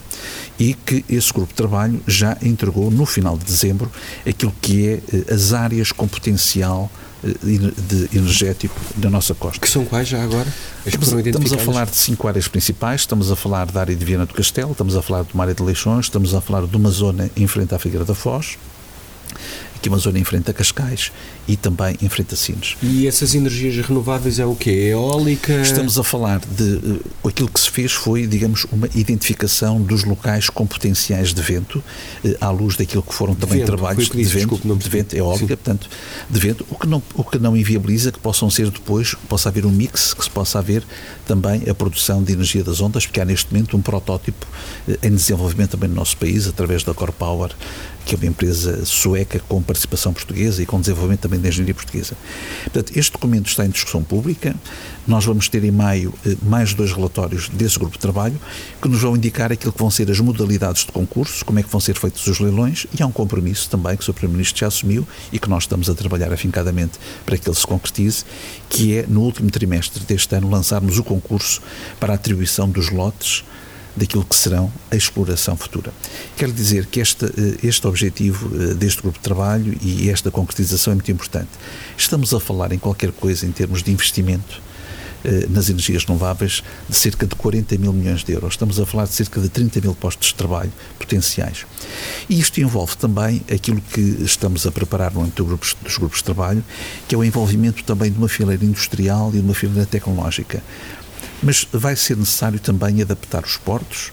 e 0.59 0.75
que 0.75 1.05
esse 1.09 1.33
grupo 1.33 1.49
de 1.49 1.55
trabalho 1.55 2.01
já 2.07 2.37
entregou 2.43 2.91
no 2.91 3.05
final 3.07 3.37
de 3.37 3.45
dezembro 3.45 3.91
aquilo 4.27 4.55
que 4.61 4.89
é 4.89 5.01
eh, 5.13 5.35
as 5.35 5.53
áreas 5.53 5.93
com 5.93 6.07
potencial 6.07 6.91
eh, 7.23 7.29
de 7.43 8.17
energético 8.17 8.75
da 8.97 9.11
nossa 9.11 9.35
costa. 9.35 9.61
Que 9.61 9.69
são 9.69 9.85
quais 9.85 10.09
já 10.09 10.23
agora? 10.23 10.47
Estamos, 10.87 11.27
estamos, 11.27 11.53
a 11.53 11.59
falar 11.59 11.87
de 11.87 11.97
cinco 11.97 12.29
áreas 12.29 12.49
principais, 12.49 13.03
estamos 13.03 13.31
a 13.31 13.37
falar 13.37 13.67
da 13.71 13.81
área 13.81 13.97
de 13.97 14.05
Viana 14.05 14.27
do 14.27 14.35
Castelo, 14.35 14.73
estamos 14.73 14.97
a 14.97 15.03
falar 15.03 15.25
de 15.25 15.35
uma 15.35 15.45
área 15.45 15.55
de 15.55 15.63
Leixões, 15.63 16.07
estamos 16.07 16.35
a 16.35 16.41
falar 16.41 16.67
de 16.67 16.77
uma 16.77 16.91
zona 16.91 17.31
em 17.37 17.47
frente 17.47 17.75
à 17.75 17.79
Figueira 17.79 18.05
da 18.05 18.15
Foz, 18.15 18.59
aqui 19.85 19.89
uma 19.91 19.99
zona 19.99 20.19
em 20.19 20.25
frente 20.25 20.51
a 20.51 20.55
Cascais 20.55 21.13
e 21.47 21.57
também 21.57 21.97
em 22.01 22.09
frente 22.09 22.33
a 22.33 22.37
Sines. 22.37 22.77
E 22.83 23.07
essas 23.07 23.35
energias 23.35 23.87
renováveis 23.87 24.39
é 24.39 24.47
o 24.47 24.55
quê? 24.55 24.71
É 24.71 24.89
eólica? 24.93 25.61
Estamos 25.61 25.99
a 25.99 26.03
falar 26.03 26.41
de. 26.41 26.63
Uh, 26.63 27.29
aquilo 27.29 27.49
que 27.49 27.61
se 27.61 27.71
fez 27.71 27.93
foi, 27.93 28.27
digamos, 28.27 28.65
uma 28.73 28.89
identificação 28.95 29.81
dos 29.81 30.05
locais 30.05 30.49
com 30.49 30.67
potenciais 30.67 31.35
de 31.35 31.43
vento, 31.43 31.85
uh, 32.25 32.37
à 32.41 32.51
luz 32.51 32.77
daquilo 32.77 33.03
que 33.03 33.13
foram 33.13 33.35
também 33.35 33.59
vento, 33.59 33.67
trabalhos 33.67 34.09
de 34.09 34.25
vento, 34.25 34.39
desculpe, 34.39 34.67
não 34.67 34.77
de 34.77 34.89
vento, 34.89 35.15
eólica, 35.15 35.41
Sim. 35.41 35.57
portanto, 35.57 35.89
de 36.31 36.41
vento, 36.41 36.67
o 36.71 36.79
que, 36.79 36.87
não, 36.87 37.03
o 37.15 37.25
que 37.25 37.39
não 37.39 37.57
inviabiliza 37.57 38.11
que 38.11 38.19
possam 38.19 38.49
ser 38.49 38.71
depois, 38.71 39.15
possa 39.29 39.51
haver 39.51 39.67
um 39.67 39.71
mix, 39.71 40.15
que 40.15 40.25
se 40.25 40.31
possa 40.31 40.59
haver 40.59 40.83
também 41.27 41.63
a 41.69 41.75
produção 41.75 42.23
de 42.23 42.33
energia 42.33 42.65
das 42.65 42.81
ondas, 42.81 43.05
porque 43.05 43.21
há 43.21 43.25
neste 43.25 43.53
momento 43.53 43.77
um 43.77 43.83
protótipo 43.83 44.47
uh, 44.89 44.97
em 45.03 45.11
desenvolvimento 45.11 45.73
também 45.73 45.91
no 45.91 45.95
nosso 45.95 46.17
país, 46.17 46.47
através 46.49 46.83
da 46.83 46.95
Core 46.95 47.13
Power, 47.13 47.51
que 48.05 48.15
é 48.15 48.19
uma 48.19 48.27
empresa 48.27 48.85
sueca 48.85 49.41
com 49.49 49.63
participação 49.63 50.13
portuguesa 50.13 50.63
e 50.63 50.67
com 50.67 50.81
desenvolvimento 50.81 51.21
também 51.21 51.41
da 51.41 51.49
engenharia 51.49 51.75
portuguesa. 51.75 52.17
Portanto, 52.65 52.93
este 52.97 53.13
documento 53.13 53.49
está 53.49 53.65
em 53.65 53.71
discussão 53.71 54.03
pública. 54.03 54.55
Nós 55.07 55.25
vamos 55.25 55.49
ter 55.49 55.65
em 55.65 55.71
maio 55.71 56.13
eh, 56.27 56.37
mais 56.43 56.75
dois 56.75 56.93
relatórios 56.93 57.49
desse 57.49 57.79
grupo 57.79 57.95
de 57.95 58.01
trabalho 58.01 58.39
que 58.81 58.89
nos 58.89 59.01
vão 59.01 59.17
indicar 59.17 59.53
aquilo 59.53 59.73
que 59.73 59.79
vão 59.79 59.91
ser 59.91 60.11
as 60.11 60.21
modalidades 60.21 60.85
de 60.85 60.93
concurso, 60.93 61.45
como 61.45 61.59
é 61.59 61.63
que 61.63 61.69
vão 61.69 61.81
ser 61.81 61.97
feitos 61.97 62.27
os 62.27 62.39
leilões 62.39 62.87
e 62.99 63.03
há 63.03 63.07
um 63.07 63.13
compromisso 63.13 63.69
também 63.69 63.97
que 63.97 64.03
o 64.03 64.07
Sr. 64.07 64.15
Primeiro-Ministro 64.15 64.61
já 64.61 64.67
assumiu 64.67 65.07
e 65.33 65.39
que 65.39 65.49
nós 65.49 65.65
estamos 65.65 65.89
a 65.89 65.95
trabalhar 65.95 66.33
afincadamente 66.33 66.99
para 67.25 67.37
que 67.37 67.49
ele 67.49 67.57
se 67.57 67.67
concretize, 67.67 68.25
que 68.69 68.99
é 68.99 69.07
no 69.07 69.23
último 69.23 69.51
trimestre 69.51 70.05
deste 70.05 70.35
ano 70.35 70.51
lançarmos 70.51 70.99
o 70.99 71.05
concurso 71.05 71.61
para 71.99 72.13
a 72.13 72.17
atribuição 72.17 72.69
dos 72.69 72.91
lotes 72.91 73.45
daquilo 73.97 74.25
que 74.25 74.37
serão 74.37 74.73
a 74.91 74.97
exploração 74.97 75.57
futura. 75.57 75.93
Quero 76.37 76.53
dizer 76.53 76.87
que 76.87 77.01
este, 77.01 77.25
eh, 77.27 77.59
este 77.63 77.87
objetivo 77.87 78.51
eh, 78.55 78.75
deste 78.75 79.03
grupo 79.03 79.19
de 79.19 79.25
trabalho 79.25 79.77
e 79.81 80.11
esta 80.11 80.31
concretização 80.31 80.93
é 80.93 80.95
muito 80.95 81.11
importante. 81.11 81.51
Estamos 81.97 82.35
a 82.35 82.41
falar 82.41 82.73
em 82.73 82.79
qualquer 82.79 83.13
coisa 83.13 83.47
em 83.47 83.53
termos 83.53 83.83
de 83.83 83.93
investimento 83.93 84.61
eh, 85.25 85.47
nas 85.49 85.71
energias 85.71 86.05
renováveis 86.05 86.63
de 86.87 86.95
cerca 86.95 87.27
de 87.27 87.35
40 87.35 87.79
mil 87.79 87.95
milhões 87.95 88.23
de 88.23 88.33
euros. 88.33 88.53
Estamos 88.53 88.79
a 88.79 88.85
falar 88.85 89.07
de 89.07 89.15
cerca 89.15 89.41
de 89.41 89.49
30 89.49 89.81
mil 89.81 89.95
postos 89.95 90.29
de 90.29 90.35
trabalho 90.35 90.71
potenciais. 90.99 91.65
E 92.29 92.39
isto 92.39 92.61
envolve 92.61 92.95
também 92.99 93.41
aquilo 93.51 93.81
que 93.81 94.01
estamos 94.21 94.67
a 94.67 94.71
preparar 94.71 95.15
no 95.15 95.23
âmbito 95.23 95.43
dos 95.83 95.97
grupos 95.97 96.19
de 96.19 96.25
trabalho, 96.25 96.63
que 97.09 97.15
é 97.15 97.19
o 97.19 97.25
envolvimento 97.25 97.83
também 97.85 98.13
de 98.13 98.19
uma 98.19 98.29
fileira 98.29 98.63
industrial 98.63 99.31
e 99.31 99.39
de 99.39 99.41
uma 99.41 99.55
fileira 99.55 99.87
tecnológica. 99.87 100.63
Mas 101.45 101.67
vai 101.71 101.95
ser 101.95 102.17
necessário 102.17 102.59
também 102.59 103.03
adaptar 103.03 103.45
os 103.45 103.57
portos 103.57 104.13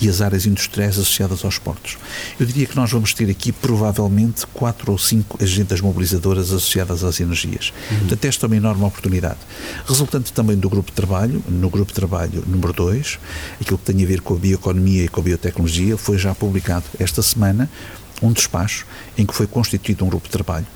e 0.00 0.08
as 0.08 0.20
áreas 0.20 0.46
industriais 0.46 0.98
associadas 0.98 1.44
aos 1.44 1.58
portos. 1.58 1.96
Eu 2.38 2.44
diria 2.44 2.66
que 2.66 2.74
nós 2.74 2.90
vamos 2.90 3.14
ter 3.14 3.30
aqui 3.30 3.52
provavelmente 3.52 4.44
quatro 4.48 4.90
ou 4.90 4.98
cinco 4.98 5.38
agendas 5.40 5.80
mobilizadoras 5.80 6.50
associadas 6.50 7.04
às 7.04 7.20
energias. 7.20 7.72
Uhum. 7.90 7.98
Portanto, 8.00 8.24
esta 8.24 8.46
é 8.46 8.48
uma 8.48 8.56
enorme 8.56 8.84
oportunidade. 8.84 9.38
Resultante 9.86 10.32
também 10.32 10.56
do 10.56 10.68
grupo 10.68 10.90
de 10.90 10.96
trabalho, 10.96 11.42
no 11.48 11.70
grupo 11.70 11.92
de 11.92 11.94
trabalho 11.94 12.42
número 12.46 12.72
2, 12.72 13.18
aquilo 13.60 13.78
que 13.78 13.92
tem 13.92 14.02
a 14.02 14.06
ver 14.06 14.20
com 14.20 14.34
a 14.34 14.38
bioeconomia 14.38 15.04
e 15.04 15.08
com 15.08 15.20
a 15.20 15.24
biotecnologia, 15.24 15.96
foi 15.96 16.18
já 16.18 16.34
publicado 16.34 16.84
esta 16.98 17.22
semana 17.22 17.70
um 18.20 18.32
despacho 18.32 18.86
em 19.16 19.24
que 19.24 19.34
foi 19.34 19.46
constituído 19.46 20.04
um 20.04 20.08
grupo 20.08 20.26
de 20.26 20.32
trabalho 20.32 20.66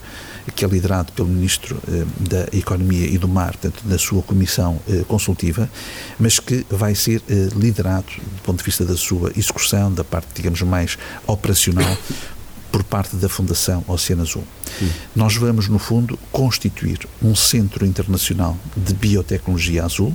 que 0.55 0.65
é 0.65 0.69
liderado 0.69 1.13
pelo 1.13 1.29
Ministro 1.29 1.81
eh, 1.89 2.05
da 2.21 2.57
Economia 2.57 3.07
e 3.07 3.19
do 3.19 3.29
Mar, 3.29 3.53
portanto, 3.53 3.83
na 3.85 3.99
sua 3.99 4.23
comissão 4.23 4.81
eh, 4.89 5.05
consultiva, 5.07 5.69
mas 6.19 6.39
que 6.39 6.65
vai 6.71 6.95
ser 6.95 7.23
eh, 7.29 7.49
liderado, 7.55 8.07
do 8.07 8.43
ponto 8.43 8.59
de 8.59 8.65
vista 8.65 8.85
da 8.85 8.97
sua 8.97 9.33
execução, 9.37 9.93
da 9.93 10.05
parte, 10.05 10.29
digamos, 10.35 10.63
mais 10.63 10.97
operacional, 11.27 11.97
por 12.71 12.85
parte 12.85 13.17
da 13.17 13.29
Fundação 13.29 13.83
Oceano 13.89 14.23
Azul. 14.23 14.45
Sim. 14.79 14.91
Nós 15.15 15.35
vamos, 15.37 15.67
no 15.67 15.79
fundo, 15.79 16.19
constituir 16.31 16.99
um 17.23 17.35
centro 17.35 17.87
internacional 17.87 18.57
de 18.77 18.93
biotecnologia 18.93 19.83
azul 19.83 20.15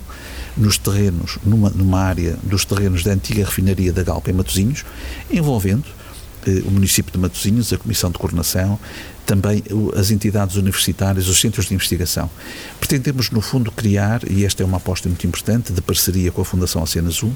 nos 0.56 0.78
terrenos, 0.78 1.40
numa, 1.44 1.72
numa 1.72 2.00
área 2.00 2.38
dos 2.44 2.64
terrenos 2.64 3.04
da 3.04 3.14
antiga 3.14 3.44
refinaria 3.44 3.92
da 3.92 4.04
Galpa 4.04 4.30
em 4.30 4.34
Matosinhos, 4.34 4.86
envolvendo 5.32 5.86
eh, 6.46 6.62
o 6.66 6.72
município 6.72 7.12
de 7.12 7.18
Matosinhos, 7.18 7.72
a 7.74 7.78
Comissão 7.78 8.12
de 8.12 8.18
Coordenação, 8.18 8.80
também 9.25 9.63
as 9.96 10.12
entidades 10.12 10.56
universitárias, 10.56 11.28
os 11.28 11.40
centros 11.40 11.68
de 11.68 11.74
investigação. 11.74 12.30
Pretendemos, 12.80 13.30
no 13.30 13.42
fundo, 13.42 13.72
criar, 13.72 14.22
e 14.30 14.46
esta 14.46 14.63
é 14.63 14.66
uma 14.66 14.78
aposta 14.78 15.08
muito 15.08 15.25
importante, 15.25 15.72
de 15.72 15.82
parceria 15.82 16.32
com 16.32 16.42
a 16.42 16.46
Fundação 16.46 16.82
Oceano 16.82 17.08
Azul, 17.08 17.36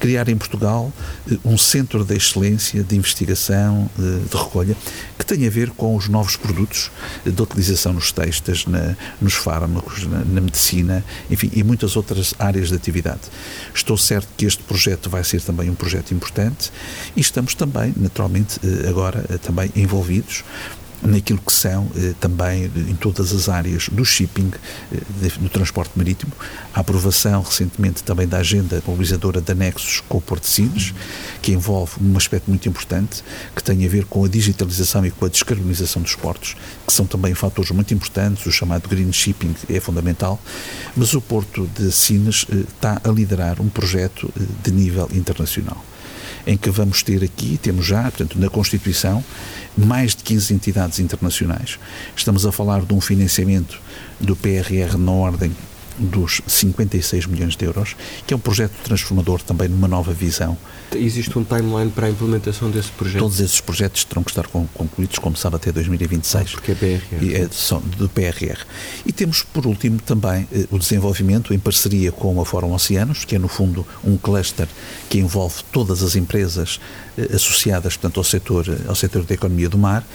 criar 0.00 0.28
em 0.28 0.36
Portugal 0.36 0.92
eh, 1.30 1.36
um 1.44 1.56
centro 1.56 2.04
de 2.04 2.16
excelência 2.16 2.82
de 2.82 2.96
investigação, 2.96 3.90
eh, 3.98 4.28
de 4.30 4.36
recolha, 4.36 4.76
que 5.18 5.24
tenha 5.24 5.46
a 5.46 5.50
ver 5.50 5.70
com 5.70 5.94
os 5.94 6.08
novos 6.08 6.36
produtos 6.36 6.90
de 7.24 7.40
utilização 7.40 7.92
nos 7.92 8.12
textos, 8.12 8.66
na, 8.66 8.96
nos 9.20 9.34
fármacos, 9.34 10.06
na, 10.06 10.24
na 10.24 10.40
medicina, 10.40 11.04
enfim, 11.30 11.50
e 11.54 11.62
muitas 11.62 11.96
outras 11.96 12.34
áreas 12.38 12.68
de 12.68 12.74
atividade. 12.74 13.20
Estou 13.74 13.96
certo 13.96 14.28
que 14.36 14.46
este 14.46 14.62
projeto 14.62 15.08
vai 15.10 15.22
ser 15.22 15.40
também 15.42 15.70
um 15.70 15.74
projeto 15.74 16.12
importante 16.12 16.72
e 17.14 17.20
estamos 17.20 17.54
também, 17.54 17.92
naturalmente, 17.96 18.58
agora 18.88 19.22
também 19.42 19.70
envolvidos 19.76 20.44
naquilo 21.02 21.38
que 21.38 21.52
são 21.52 21.88
eh, 21.96 22.14
também 22.20 22.64
em 22.64 22.94
todas 22.94 23.32
as 23.32 23.48
áreas 23.48 23.88
do 23.88 24.04
shipping, 24.04 24.50
eh, 24.92 25.28
do 25.38 25.48
transporte 25.48 25.92
marítimo, 25.96 26.32
a 26.74 26.80
aprovação 26.80 27.42
recentemente 27.42 28.02
também 28.02 28.26
da 28.26 28.38
agenda 28.38 28.82
mobilizadora 28.86 29.40
de 29.40 29.52
anexos 29.52 30.02
com 30.08 30.18
o 30.18 30.20
Porto 30.20 30.44
de 30.44 30.50
Sines, 30.50 30.94
que 31.42 31.52
envolve 31.52 31.92
um 32.00 32.16
aspecto 32.16 32.48
muito 32.48 32.68
importante 32.68 33.22
que 33.54 33.62
tem 33.62 33.84
a 33.84 33.88
ver 33.88 34.04
com 34.04 34.24
a 34.24 34.28
digitalização 34.28 35.04
e 35.04 35.10
com 35.10 35.26
a 35.26 35.28
descarbonização 35.28 36.02
dos 36.02 36.14
portos, 36.14 36.56
que 36.86 36.92
são 36.92 37.06
também 37.06 37.34
fatores 37.34 37.70
muito 37.70 37.92
importantes, 37.92 38.46
o 38.46 38.52
chamado 38.52 38.88
green 38.88 39.12
shipping 39.12 39.54
é 39.68 39.80
fundamental, 39.80 40.40
mas 40.96 41.14
o 41.14 41.20
Porto 41.20 41.68
de 41.78 41.92
Sines 41.92 42.46
eh, 42.50 42.56
está 42.56 43.00
a 43.04 43.08
liderar 43.08 43.60
um 43.60 43.68
projeto 43.68 44.32
de 44.62 44.70
nível 44.70 45.08
internacional 45.12 45.84
em 46.46 46.56
que 46.56 46.70
vamos 46.70 47.02
ter 47.02 47.24
aqui, 47.24 47.58
temos 47.60 47.86
já, 47.86 48.02
portanto, 48.02 48.38
na 48.38 48.48
Constituição, 48.48 49.24
mais 49.76 50.14
de 50.14 50.22
15 50.22 50.54
entidades 50.54 50.98
internacionais. 51.00 51.78
Estamos 52.14 52.46
a 52.46 52.52
falar 52.52 52.82
de 52.84 52.94
um 52.94 53.00
financiamento 53.00 53.80
do 54.20 54.36
PRR 54.36 54.96
na 54.96 55.12
ordem 55.12 55.52
dos 55.98 56.40
56 56.46 57.26
milhões 57.26 57.56
de 57.56 57.64
euros, 57.64 57.96
que 58.26 58.34
é 58.34 58.36
um 58.36 58.40
projeto 58.40 58.72
transformador 58.84 59.42
também 59.42 59.68
numa 59.68 59.88
nova 59.88 60.12
visão. 60.12 60.56
Existe 60.94 61.36
um 61.38 61.44
timeline 61.44 61.90
para 61.90 62.06
a 62.06 62.10
implementação 62.10 62.70
desse 62.70 62.90
projeto? 62.92 63.20
Todos 63.20 63.40
esses 63.40 63.60
projetos 63.60 64.04
terão 64.04 64.22
que 64.22 64.30
estar 64.30 64.46
concluídos, 64.46 65.18
como 65.18 65.36
sabe, 65.36 65.56
até 65.56 65.72
2026. 65.72 66.52
porque 66.52 66.72
é 66.72 66.74
PRR. 66.74 67.24
E 67.24 67.34
é, 67.34 67.48
são 67.50 67.80
do 67.80 68.08
PRR. 68.08 68.64
E 69.04 69.12
temos, 69.12 69.42
por 69.42 69.66
último, 69.66 70.00
também 70.00 70.46
eh, 70.52 70.66
o 70.70 70.78
desenvolvimento 70.78 71.52
em 71.52 71.58
parceria 71.58 72.12
com 72.12 72.40
a 72.40 72.44
Fórum 72.44 72.72
Oceanos, 72.72 73.24
que 73.24 73.34
é, 73.34 73.38
no 73.38 73.48
fundo, 73.48 73.86
um 74.04 74.16
cluster 74.16 74.68
que 75.08 75.18
envolve 75.18 75.62
todas 75.72 76.02
as 76.02 76.14
empresas 76.16 76.80
eh, 77.18 77.34
associadas, 77.34 77.96
portanto, 77.96 78.18
ao 78.18 78.24
setor, 78.24 78.66
ao 78.86 78.94
setor 78.94 79.24
da 79.24 79.34
economia 79.34 79.68
do 79.68 79.78
mar. 79.78 80.06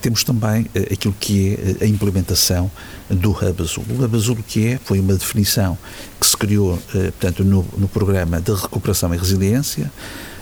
Temos 0.00 0.22
também 0.22 0.66
eh, 0.74 0.88
aquilo 0.92 1.14
que 1.18 1.58
é 1.80 1.84
a 1.84 1.88
implementação 1.88 2.70
do 3.08 3.30
Hub 3.30 3.62
Azul. 3.62 3.84
O 3.88 4.04
Hub 4.04 4.16
Azul, 4.16 4.36
o 4.38 4.42
que 4.42 4.66
é? 4.68 4.80
Foi 4.84 5.00
uma 5.00 5.14
definição 5.14 5.29
que 6.20 6.26
se 6.26 6.36
criou, 6.36 6.78
eh, 6.94 7.12
portanto, 7.18 7.44
no, 7.44 7.66
no 7.76 7.88
programa 7.88 8.40
de 8.40 8.52
recuperação 8.52 9.14
e 9.14 9.16
resiliência 9.16 9.90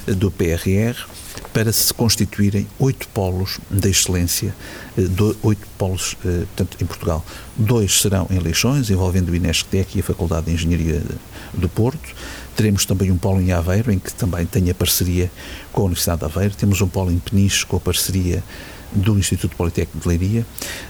eh, 0.07 0.12
do 0.12 0.30
PRR, 0.30 0.97
para 1.52 1.73
se 1.73 1.92
constituírem 1.95 2.66
oito 2.78 3.09
polos 3.09 3.59
de 3.71 3.88
excelência, 3.88 4.54
eh, 4.97 5.02
oito 5.42 5.66
polos, 5.76 6.14
portanto, 6.14 6.76
em 6.80 6.87
Portugal. 6.87 7.25
Dois 7.57 8.00
serão 8.00 8.26
em 8.30 8.38
Leixões, 8.38 8.90
envolvendo 8.90 9.30
o 9.30 9.35
INESCTEC 9.35 9.99
e 9.99 10.00
a 10.00 10.04
Faculdade 10.04 10.47
de 10.47 10.52
Engenharia 10.52 11.02
do 11.52 11.68
Porto. 11.68 12.14
Teremos 12.57 12.85
também 12.85 13.11
um 13.11 13.16
polo 13.16 13.40
em 13.40 13.52
Aveiro, 13.52 13.92
em 13.92 13.99
que 13.99 14.12
também 14.12 14.45
tem 14.45 14.68
a 14.68 14.75
parceria 14.75 15.30
com 15.73 15.83
a 15.83 15.85
Universidade 15.85 16.21
de 16.21 16.25
Aveiro. 16.25 16.54
Temos 16.57 16.80
um 16.80 16.88
polo 16.88 17.11
em 17.11 17.18
Peniche, 17.18 17.64
com 17.64 17.76
a 17.76 17.80
parceria 17.80 18.42
do 18.92 19.18
Instituto 19.18 19.57
Politécnico 19.57 20.00
de 20.00 20.09
Leiria. 20.09 20.47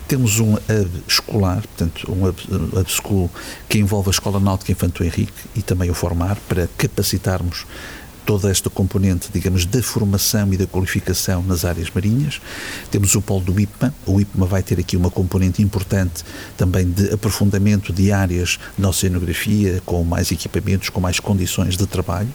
Temos 0.07 0.39
um 0.41 0.55
hub 0.55 0.91
escolar, 1.07 1.63
portanto, 1.63 2.11
um 2.11 2.27
hub, 2.27 2.37
hub 2.51 2.91
school 2.91 3.31
que 3.69 3.79
envolve 3.79 4.09
a 4.09 4.13
Escola 4.13 4.41
Náutica 4.41 4.73
Infanto 4.73 5.05
Henrique 5.05 5.33
e 5.55 5.63
também 5.63 5.91
o 5.91 5.95
Formar, 5.95 6.37
para 6.49 6.69
capacitarmos 6.79 7.67
toda 8.29 8.51
esta 8.51 8.69
componente, 8.69 9.31
digamos, 9.33 9.65
da 9.65 9.83
formação 9.83 10.53
e 10.53 10.59
da 10.59 10.67
qualificação 10.67 11.43
nas 11.43 11.65
áreas 11.65 11.89
marinhas. 11.91 12.43
Temos 12.91 13.15
o 13.15 13.23
polo 13.23 13.41
do 13.41 13.59
IPMA. 13.59 13.95
O 14.05 14.21
IPMA 14.21 14.45
vai 14.45 14.63
ter 14.63 14.79
aqui 14.79 14.99
uma 14.99 15.11
componente 15.11 15.63
importante 15.63 16.23
também 16.55 16.91
de 16.91 17.11
aprofundamento 17.11 17.91
de 17.91 18.13
áreas 18.13 18.59
de 18.77 18.85
oceanografia, 18.85 19.81
com 19.87 20.05
mais 20.05 20.31
equipamentos, 20.31 20.91
com 20.91 21.01
mais 21.01 21.19
condições 21.19 21.75
de 21.75 21.87
trabalho. 21.87 22.29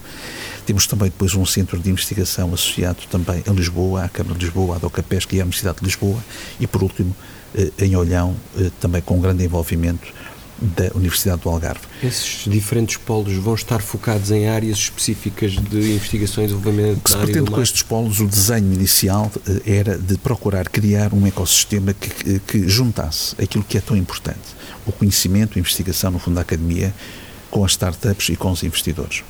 Temos 0.65 0.87
também 0.87 1.09
depois 1.09 1.35
um 1.35 1.45
centro 1.45 1.79
de 1.79 1.89
investigação 1.89 2.53
associado 2.53 2.99
também 3.09 3.43
a 3.47 3.51
Lisboa, 3.51 4.03
à 4.03 4.09
Câmara 4.09 4.37
de 4.37 4.45
Lisboa, 4.45 4.77
à 4.77 4.79
Doca 4.79 5.03
Pesca 5.03 5.35
e 5.35 5.39
à 5.39 5.43
Universidade 5.43 5.79
de 5.79 5.85
Lisboa. 5.85 6.23
E, 6.59 6.67
por 6.67 6.83
último, 6.83 7.15
eh, 7.55 7.71
em 7.79 7.95
Olhão, 7.95 8.35
eh, 8.57 8.71
também 8.79 9.01
com 9.01 9.17
um 9.17 9.21
grande 9.21 9.43
envolvimento 9.43 10.07
da 10.63 10.91
Universidade 10.95 11.41
do 11.41 11.49
Algarve. 11.49 11.81
Esses 12.01 12.45
diferentes 12.47 12.97
polos 12.97 13.33
vão 13.33 13.53
estar 13.53 13.81
focados 13.81 14.31
em 14.31 14.47
áreas 14.47 14.77
específicas 14.77 15.51
de 15.51 15.93
investigação 15.93 16.43
e 16.43 16.47
desenvolvimento 16.47 17.01
que 17.01 17.11
se 17.11 17.17
pretende 17.17 17.51
com 17.51 17.61
estes 17.61 17.81
polos, 17.81 18.19
o 18.19 18.27
desenho 18.27 18.73
inicial 18.73 19.31
eh, 19.47 19.77
era 19.79 19.97
de 19.97 20.17
procurar 20.17 20.69
criar 20.69 21.13
um 21.13 21.27
ecossistema 21.27 21.93
que, 21.93 22.39
que 22.39 22.67
juntasse 22.67 23.35
aquilo 23.41 23.63
que 23.63 23.77
é 23.77 23.81
tão 23.81 23.97
importante, 23.97 24.55
o 24.85 24.91
conhecimento, 24.91 25.57
a 25.57 25.59
investigação, 25.59 26.11
no 26.11 26.19
fundo, 26.19 26.35
da 26.35 26.41
academia, 26.41 26.93
com 27.53 27.63
as 27.63 27.73
startups 27.73 28.29
e 28.29 28.35
com 28.35 28.51
os 28.51 28.63
investidores. 28.63 29.23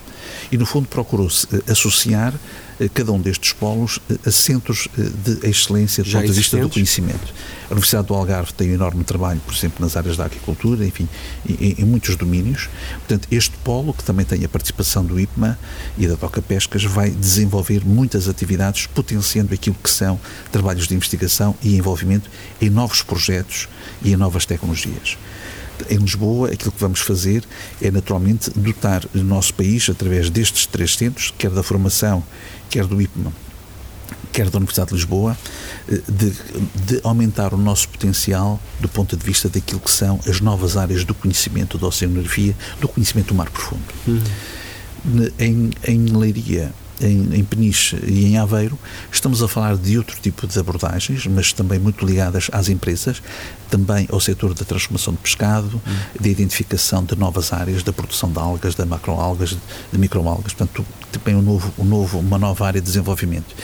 E, 0.50 0.58
no 0.58 0.66
fundo, 0.66 0.88
procurou-se 0.88 1.46
eh, 1.54 1.62
associar 1.70 2.34
eh, 2.80 2.90
cada 2.94 3.12
um 3.12 3.20
destes 3.20 3.52
polos 3.52 4.00
eh, 4.10 4.16
a 4.26 4.32
centros 4.32 4.88
de 4.96 5.46
excelência 5.46 6.02
do 6.02 6.10
ponto 6.10 6.26
de 6.26 6.32
vista 6.32 6.58
do 6.58 6.70
conhecimento. 6.70 7.34
A 7.70 7.74
Universidade 7.74 8.08
do 8.08 8.14
Algarve 8.14 8.54
tem 8.54 8.72
um 8.72 8.76
enorme 8.76 9.04
trabalho, 9.04 9.42
por 9.46 9.54
exemplo, 9.54 9.84
nas 9.84 9.98
áreas 9.98 10.16
da 10.16 10.24
agricultura, 10.24 10.86
enfim, 10.86 11.10
em, 11.46 11.76
em 11.80 11.84
muitos 11.84 12.16
domínios. 12.16 12.70
Portanto, 13.00 13.28
este 13.30 13.58
polo, 13.58 13.94
que 13.94 14.06
também 14.06 14.26
tem 14.26 14.46
a 14.46 14.50
participação 14.50 15.04
do 15.04 15.20
IPMA 15.20 15.60
e 15.98 16.08
da 16.08 16.16
Toca 16.16 16.42
Pescas, 16.42 16.86
vai 16.86 17.10
desenvolver 17.10 17.84
muitas 17.84 18.30
atividades, 18.30 18.88
potenciando 18.88 19.54
aquilo 19.54 19.76
que 19.84 19.90
são 19.90 20.18
trabalhos 20.50 20.88
de 20.88 20.96
investigação 20.96 21.54
e 21.62 21.76
envolvimento 21.76 22.30
em 22.62 22.70
novos 22.70 23.02
projetos 23.02 23.68
e 24.02 24.14
em 24.14 24.16
novas 24.16 24.46
tecnologias 24.46 25.18
em 25.90 25.98
Lisboa, 25.98 26.50
aquilo 26.50 26.72
que 26.72 26.80
vamos 26.80 27.00
fazer 27.00 27.44
é 27.82 27.92
naturalmente 27.92 28.50
dotar 28.52 29.04
o 29.14 29.20
nosso 29.20 29.54
país, 29.54 29.90
através 29.90 30.30
destes 30.30 30.66
três 30.66 30.96
centros, 30.96 31.34
quer 31.38 31.50
da 31.52 31.64
formação, 31.64 32.24
quer 32.70 32.86
do 32.86 33.02
IPMA, 33.02 33.32
quer 34.32 34.50
da 34.50 34.58
Universidade 34.58 34.90
de 34.90 34.96
Lisboa, 34.96 35.38
eh, 35.88 36.02
de, 36.08 36.32
de, 36.86 37.02
aumentar 37.04 37.54
o 37.54 37.58
nosso 37.58 37.88
potencial 37.90 38.60
do 38.80 38.90
ponto 38.90 39.16
de 39.16 39.26
vista 39.26 39.48
daquilo 39.48 39.80
que 39.80 39.92
são 39.92 40.20
as 40.28 40.42
novas 40.42 40.76
áreas 40.76 41.04
do 41.04 41.14
conhecimento 41.14 41.78
da 41.78 41.88
oceanografia, 41.88 42.56
do 42.82 42.88
conhecimento 42.88 43.28
do 43.28 43.36
mar 43.36 43.50
profundo. 43.50 43.84
Uhum. 44.08 44.22
Em, 45.38 45.70
em 45.86 46.06
Leiria, 46.18 46.74
em, 47.02 47.36
em 47.36 47.44
Peniche 47.44 47.98
e 48.06 48.26
em 48.26 48.38
Aveiro, 48.38 48.78
estamos 49.12 49.42
a 49.42 49.48
falar 49.48 49.78
de 49.78 49.98
outro 49.98 50.18
tipo 50.22 50.48
de 50.48 50.58
abordagens, 50.60 51.26
mas 51.28 51.54
também 51.54 51.80
muito 51.80 52.06
ligadas 52.06 52.50
às 52.52 52.70
empresas, 52.70 53.22
também 53.70 54.08
ao 54.12 54.20
setor 54.20 54.54
da 54.54 54.66
transformação 54.66 55.14
de 55.14 55.20
pescado, 55.20 55.82
hum. 55.86 55.96
de 56.20 56.30
identificação 56.30 57.04
de 57.04 57.16
novas 57.16 57.52
áreas, 57.52 57.84
da 57.84 57.92
produção 57.92 58.32
de 58.32 58.40
algas, 58.40 58.76
de 58.76 58.86
macroalgas, 58.86 59.58
de 59.92 59.98
microalgas, 59.98 60.54
portanto, 60.54 60.86
também 61.12 61.36
um 61.36 61.42
novo, 61.42 61.74
um 61.78 61.84
novo, 61.84 62.20
uma 62.20 62.38
nova 62.38 62.66
área 62.66 62.82
de 62.82 62.86
desenvolvimento. 62.86 63.56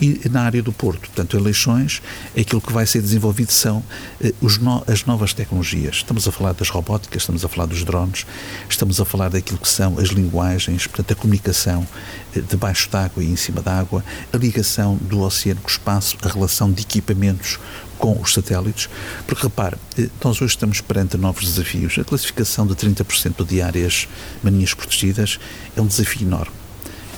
E 0.00 0.28
na 0.28 0.42
área 0.42 0.62
do 0.62 0.72
Porto, 0.72 1.00
portanto, 1.00 1.36
eleições, 1.36 2.02
aquilo 2.38 2.60
que 2.60 2.72
vai 2.72 2.86
ser 2.86 3.00
desenvolvido 3.00 3.50
são 3.50 3.82
eh, 4.20 4.32
no, 4.60 4.84
as 4.86 5.04
novas 5.04 5.32
tecnologias. 5.32 5.96
Estamos 5.96 6.28
a 6.28 6.32
falar 6.32 6.52
das 6.52 6.68
robóticas, 6.68 7.22
estamos 7.22 7.44
a 7.44 7.48
falar 7.48 7.66
dos 7.66 7.82
drones, 7.82 8.26
estamos 8.68 9.00
a 9.00 9.04
falar 9.04 9.30
daquilo 9.30 9.58
que 9.58 9.68
são 9.68 9.98
as 9.98 10.08
linguagens, 10.08 10.86
portanto, 10.86 11.12
a 11.12 11.14
comunicação 11.14 11.86
eh, 12.34 12.40
debaixo 12.40 12.90
d'água 12.90 13.24
e 13.24 13.26
em 13.26 13.36
cima 13.36 13.62
d'água, 13.62 14.04
a 14.32 14.36
ligação 14.36 14.96
do 14.96 15.20
oceano 15.20 15.60
com 15.62 15.68
o 15.68 15.70
espaço, 15.70 16.18
a 16.22 16.28
relação 16.28 16.70
de 16.70 16.82
equipamentos 16.82 17.58
com 17.98 18.20
os 18.20 18.34
satélites, 18.34 18.90
porque 19.26 19.44
repare, 19.44 19.76
eh, 19.98 20.08
nós 20.22 20.36
hoje 20.42 20.52
estamos 20.54 20.82
perante 20.82 21.16
novos 21.16 21.44
desafios. 21.44 21.98
A 21.98 22.04
classificação 22.04 22.66
de 22.66 22.74
30% 22.74 23.46
de 23.46 23.62
áreas 23.62 24.06
marinhas 24.42 24.74
protegidas 24.74 25.38
é 25.74 25.80
um 25.80 25.86
desafio 25.86 26.26
enorme. 26.26 26.65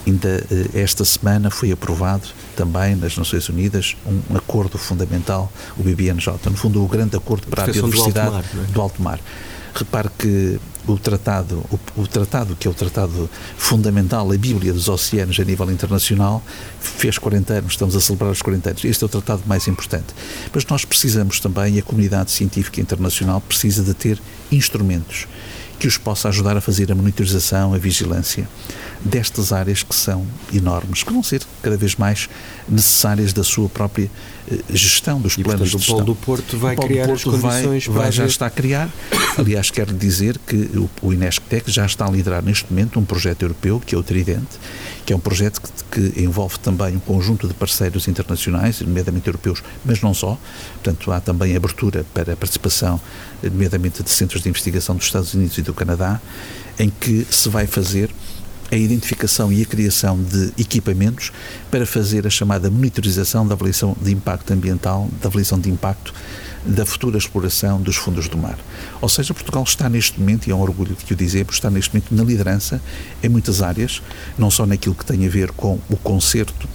Ainda 0.08 0.42
eh, 0.50 0.80
esta 0.80 1.04
semana 1.04 1.50
foi 1.50 1.70
aprovado 1.70 2.28
também 2.56 2.96
nas 2.96 3.16
Nações 3.16 3.46
Unidas 3.48 3.94
um 4.06 4.36
acordo 4.36 4.78
fundamental, 4.78 5.52
o 5.76 5.82
BBNJ, 5.82 6.32
no 6.46 6.56
fundo 6.56 6.82
o 6.82 6.88
grande 6.88 7.16
acordo 7.16 7.46
para 7.46 7.64
a 7.64 7.66
biodiversidade 7.66 8.30
do 8.30 8.34
alto 8.34 8.42
mar. 8.54 8.64
É? 8.64 8.72
Do 8.72 8.80
alto 8.80 9.02
mar. 9.02 9.20
Repare 9.74 10.08
que 10.18 10.58
o 10.86 10.98
tratado, 10.98 11.62
o, 11.70 12.00
o, 12.00 12.06
tratado 12.06 12.56
que 12.56 12.66
é 12.66 12.70
o 12.70 12.74
tratado 12.74 13.28
fundamental, 13.56 14.32
a 14.32 14.36
Bíblia 14.36 14.72
dos 14.72 14.88
Oceanos 14.88 15.38
a 15.38 15.44
nível 15.44 15.70
internacional, 15.70 16.42
fez 16.80 17.18
40 17.18 17.52
anos, 17.52 17.72
estamos 17.72 17.94
a 17.94 18.00
celebrar 18.00 18.30
os 18.30 18.40
40 18.40 18.70
anos. 18.70 18.84
Este 18.84 19.04
é 19.04 19.06
o 19.06 19.08
tratado 19.08 19.42
mais 19.46 19.68
importante. 19.68 20.14
Mas 20.52 20.64
nós 20.66 20.86
precisamos 20.86 21.38
também, 21.38 21.78
a 21.78 21.82
comunidade 21.82 22.30
científica 22.30 22.80
internacional 22.80 23.40
precisa 23.42 23.82
de 23.82 23.92
ter 23.92 24.18
instrumentos 24.50 25.26
que 25.78 25.86
os 25.86 25.96
possa 25.96 26.28
ajudar 26.28 26.56
a 26.56 26.60
fazer 26.60 26.90
a 26.90 26.94
monitorização, 26.94 27.72
a 27.72 27.78
vigilância 27.78 28.48
destas 29.00 29.52
áreas 29.52 29.82
que 29.82 29.94
são 29.94 30.26
enormes, 30.52 31.02
que 31.02 31.12
vão 31.12 31.22
ser 31.22 31.42
cada 31.62 31.76
vez 31.76 31.94
mais 31.94 32.28
necessárias 32.68 33.32
da 33.32 33.44
sua 33.44 33.68
própria 33.68 34.10
eh, 34.50 34.58
gestão 34.70 35.20
dos 35.20 35.34
e, 35.38 35.44
planos 35.44 35.70
portanto, 35.70 35.80
de 35.80 35.86
gestão. 35.86 35.96
O 35.96 35.98
Polo 35.98 36.14
do 36.14 36.14
Porto 36.16 36.58
vai 36.58 36.76
criar 36.76 37.06
Porto 37.06 37.30
as 37.30 37.40
condições 37.40 37.86
vai, 37.86 37.96
vai 37.96 38.12
já 38.12 38.26
está 38.26 38.46
a 38.46 38.50
criar. 38.50 38.90
Aliás, 39.38 39.70
quero 39.70 39.92
dizer 39.94 40.38
que 40.38 40.56
o, 40.56 40.90
o 41.00 41.12
Inesctec 41.12 41.70
já 41.70 41.86
está 41.86 42.06
a 42.06 42.10
liderar 42.10 42.42
neste 42.42 42.70
momento 42.72 42.98
um 42.98 43.04
projeto 43.04 43.42
europeu, 43.42 43.80
que 43.84 43.94
é 43.94 43.98
o 43.98 44.02
Tridente, 44.02 44.58
que 45.06 45.12
é 45.12 45.16
um 45.16 45.20
projeto 45.20 45.60
que, 45.60 46.10
que 46.10 46.22
envolve 46.22 46.58
também 46.58 46.96
um 46.96 47.00
conjunto 47.00 47.46
de 47.46 47.54
parceiros 47.54 48.08
internacionais, 48.08 48.80
nomeadamente 48.80 49.26
europeus, 49.28 49.62
mas 49.84 50.00
não 50.02 50.12
só. 50.12 50.38
Portanto, 50.74 51.12
há 51.12 51.20
também 51.20 51.56
abertura 51.56 52.04
para 52.12 52.32
a 52.32 52.36
participação, 52.36 53.00
nomeadamente 53.42 54.02
de 54.02 54.10
centros 54.10 54.42
de 54.42 54.48
investigação 54.48 54.96
dos 54.96 55.06
Estados 55.06 55.34
Unidos 55.34 55.56
e 55.56 55.62
do 55.68 55.74
Canadá, 55.74 56.20
em 56.78 56.90
que 56.90 57.26
se 57.30 57.48
vai 57.48 57.66
fazer 57.66 58.10
a 58.70 58.76
identificação 58.76 59.52
e 59.52 59.62
a 59.62 59.66
criação 59.66 60.22
de 60.22 60.52
equipamentos 60.58 61.32
para 61.70 61.86
fazer 61.86 62.26
a 62.26 62.30
chamada 62.30 62.70
monitorização 62.70 63.46
da 63.46 63.54
avaliação 63.54 63.96
de 64.00 64.12
impacto 64.12 64.52
ambiental, 64.52 65.08
da 65.22 65.28
avaliação 65.28 65.58
de 65.58 65.70
impacto 65.70 66.12
da 66.66 66.84
futura 66.84 67.16
exploração 67.16 67.80
dos 67.80 67.96
fundos 67.96 68.28
do 68.28 68.36
mar. 68.36 68.58
Ou 69.00 69.08
seja, 69.08 69.32
Portugal 69.32 69.62
está 69.62 69.88
neste 69.88 70.20
momento, 70.20 70.46
e 70.46 70.50
é 70.50 70.54
um 70.54 70.60
orgulho 70.60 70.96
que 70.96 71.12
o 71.12 71.16
dizemos, 71.16 71.54
está 71.54 71.70
neste 71.70 71.94
momento 71.94 72.14
na 72.14 72.22
liderança 72.22 72.80
em 73.22 73.28
muitas 73.28 73.62
áreas, 73.62 74.02
não 74.36 74.50
só 74.50 74.66
naquilo 74.66 74.94
que 74.94 75.04
tem 75.04 75.24
a 75.26 75.30
ver 75.30 75.50
com 75.52 75.78
o 75.88 75.96
concerto 75.96 76.68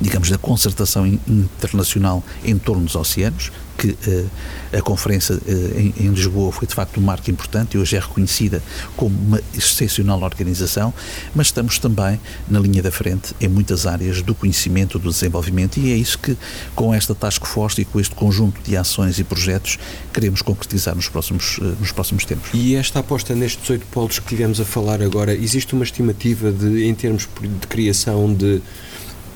digamos, 0.00 0.30
da 0.30 0.38
concertação 0.38 1.06
internacional 1.06 2.22
em 2.44 2.56
torno 2.58 2.84
dos 2.84 2.94
oceanos, 2.94 3.50
que 3.76 3.88
uh, 3.88 4.30
a 4.72 4.80
conferência 4.80 5.34
uh, 5.34 5.78
em, 5.78 5.94
em, 5.98 6.08
Lisboa 6.08 6.50
foi 6.50 6.66
de 6.66 6.74
facto 6.74 6.98
um 6.98 7.02
marco 7.02 7.30
importante 7.30 7.76
e 7.76 7.78
hoje 7.78 7.96
é 7.96 8.00
reconhecida 8.00 8.62
como 8.96 9.14
uma 9.14 9.40
excepcional 9.54 10.22
organização, 10.22 10.92
mas 11.34 11.48
estamos 11.48 11.78
também 11.78 12.18
na 12.48 12.58
linha 12.58 12.82
da 12.82 12.90
frente 12.90 13.34
em 13.40 13.48
muitas 13.48 13.86
áreas 13.86 14.22
do 14.22 14.34
conhecimento, 14.34 14.98
do 14.98 15.10
desenvolvimento 15.10 15.78
e 15.78 15.92
é 15.92 15.96
isso 15.96 16.18
que 16.18 16.36
com 16.74 16.94
esta 16.94 17.14
Task 17.14 17.44
Force 17.44 17.80
e 17.80 17.84
com 17.84 18.00
este 18.00 18.14
conjunto 18.14 18.60
de 18.62 18.76
ações 18.76 19.18
e 19.18 19.24
projetos 19.24 19.78
queremos 20.12 20.40
concretizar 20.42 20.94
nos 20.94 21.08
próximos, 21.08 21.58
uh, 21.58 21.76
nos 21.78 21.92
próximos 21.92 22.24
tempos. 22.24 22.50
E 22.54 22.74
esta 22.74 23.00
aposta 23.00 23.34
nestes 23.34 23.68
oito 23.68 23.86
polos 23.90 24.18
que 24.18 24.26
tivemos 24.26 24.60
a 24.60 24.64
falar 24.64 25.02
agora, 25.02 25.34
existe 25.34 25.74
uma 25.74 25.84
estimativa 25.84 26.50
de, 26.50 26.84
em 26.84 26.94
termos 26.94 27.28
de 27.40 27.66
criação 27.66 28.32
de 28.32 28.62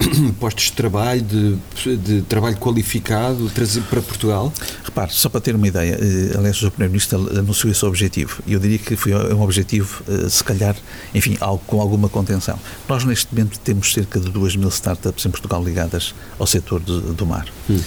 postos 0.41 0.65
de 0.65 0.73
trabalho, 0.73 1.23
de, 1.23 1.97
de 1.97 2.23
trabalho 2.23 2.57
qualificado 2.57 3.49
trazido 3.51 3.87
para 3.87 4.01
Portugal? 4.01 4.53
Repare, 4.85 5.13
só 5.13 5.29
para 5.29 5.41
ter 5.41 5.55
uma 5.55 5.69
ideia, 5.69 5.99
eh, 6.01 6.37
aliás, 6.37 6.63
o 6.63 6.71
Primeiro-Ministro 6.71 7.39
anunciou 7.39 7.71
esse 7.71 7.85
objetivo 7.85 8.43
e 8.47 8.55
eu 8.55 8.61
diria 8.61 8.79
que 8.79 8.97
foi 8.97 9.15
um 9.15 9.43
objetivo, 9.43 10.03
eh, 10.09 10.29
se 10.29 10.43
calhar, 10.43 10.77
enfim, 11.15 11.37
com 11.67 11.81
alguma 11.81 12.09
contenção. 12.09 12.59
Nós, 12.89 13.05
neste 13.05 13.35
momento, 13.35 13.59
temos 13.61 13.93
cerca 13.93 14.19
de 14.19 14.31
2 14.31 14.57
mil 14.57 14.69
startups 14.69 15.25
em 15.27 15.31
Portugal 15.31 15.63
ligadas 15.63 16.15
ao 16.39 16.47
setor 16.47 16.81
do, 16.81 17.13
do 17.13 17.27
mar. 17.27 17.47
Hum. 17.69 17.81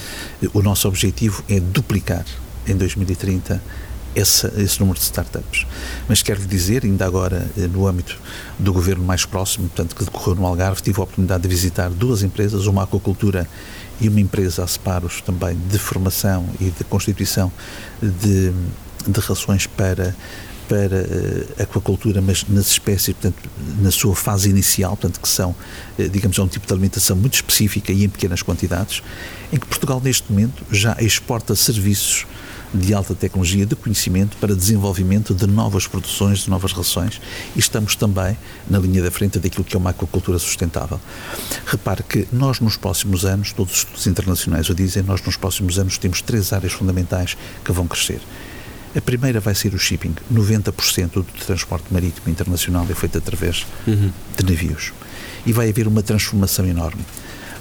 O 0.54 0.62
nosso 0.62 0.88
objetivo 0.88 1.44
é 1.50 1.60
duplicar 1.60 2.26
em 2.68 2.76
2030 2.76 3.62
esse, 4.16 4.48
esse 4.58 4.80
número 4.80 4.98
de 4.98 5.06
startups. 5.06 5.66
Mas 6.08 6.22
quero 6.22 6.40
dizer, 6.46 6.84
ainda 6.84 7.06
agora 7.06 7.50
eh, 7.58 7.68
no 7.68 7.88
âmbito 7.88 8.20
do 8.60 8.72
governo 8.72 9.04
mais 9.04 9.26
próximo, 9.26 9.68
portanto, 9.68 9.96
que 9.96 10.04
decorreu 10.04 10.36
no 10.36 10.46
Algarve, 10.46 10.82
tive 10.82 11.00
a 11.00 11.04
oportunidade 11.04 11.44
de 11.44 11.50
visitar 11.50 11.90
duas 11.90 12.24
empresas, 12.24 12.66
uma 12.66 12.84
aquacultura 12.84 13.48
e 14.00 14.10
uma 14.10 14.20
empresa 14.20 14.64
a 14.64 14.68
separos 14.68 15.22
também 15.22 15.58
de 15.70 15.78
formação 15.78 16.48
e 16.60 16.66
de 16.66 16.84
constituição 16.84 17.52
de, 18.02 18.52
de 19.08 19.20
rações 19.20 19.68
para 19.68 20.16
para 20.68 20.96
eh, 20.98 21.64
aquacultura, 21.64 22.22
mas 22.22 22.46
nas 22.48 22.68
espécies, 22.68 23.14
portanto, 23.14 23.50
na 23.82 23.92
sua 23.92 24.16
fase 24.16 24.50
inicial, 24.50 24.92
portanto, 24.96 25.20
que 25.20 25.28
são, 25.28 25.54
eh, 26.00 26.08
digamos, 26.08 26.38
é 26.38 26.42
um 26.42 26.48
tipo 26.48 26.66
de 26.66 26.74
alimentação 26.74 27.16
muito 27.16 27.36
específica 27.36 27.92
e 27.92 28.04
em 28.06 28.10
pequenas 28.10 28.42
quantidades, 28.42 29.04
em 29.52 29.58
que 29.58 29.68
Portugal, 29.68 30.02
neste 30.04 30.32
momento, 30.32 30.64
já 30.72 30.96
exporta 31.00 31.56
serviços 31.56 32.26
de 32.74 32.94
alta 32.94 33.14
tecnologia 33.14 33.66
de 33.66 33.76
conhecimento 33.76 34.36
para 34.38 34.56
desenvolvimento 34.56 35.34
de 35.34 35.46
novas 35.46 35.86
produções, 35.86 36.40
de 36.40 36.50
novas 36.50 36.72
rações 36.72 37.22
e 37.56 37.60
estamos 37.60 37.96
também 37.96 38.38
na 38.70 38.80
linha 38.80 39.04
da 39.04 39.12
frente 39.12 39.40
daquilo 39.40 39.64
que 39.64 39.76
é 39.76 39.80
uma 39.80 39.92
aquacultura 39.92 40.40
sustentável. 40.40 41.00
Repare 41.66 42.04
que 42.04 42.28
nós 42.32 42.60
nos 42.60 42.78
próximos 42.78 43.26
anos, 43.26 43.54
todos 43.54 43.74
os 43.74 43.80
estudos 43.80 44.08
internacionais 44.08 44.70
o 44.70 44.76
dizem, 44.76 45.04
nós 45.04 45.22
nos 45.22 45.38
próximos 45.38 45.78
anos 45.78 45.98
temos 45.98 46.22
três 46.22 46.52
áreas 46.52 46.74
fundamentais 46.74 47.38
que 47.64 47.72
vão 47.72 47.88
crescer. 47.88 48.22
A 48.96 49.02
primeira 49.02 49.40
vai 49.40 49.56
ser 49.56 49.74
o 49.74 49.80
shipping. 49.80 50.14
90% 50.32 51.12
do 51.14 51.24
transporte 51.24 51.86
marítimo 51.92 52.30
internacional 52.30 52.86
é 52.90 52.94
feito 52.94 53.18
através 53.18 53.66
uhum. 53.88 54.12
de 54.38 54.46
navios. 54.46 54.94
E 55.46 55.52
vai 55.52 55.70
haver 55.70 55.88
uma 55.88 56.04
transformação 56.04 56.66
enorme. 56.66 57.04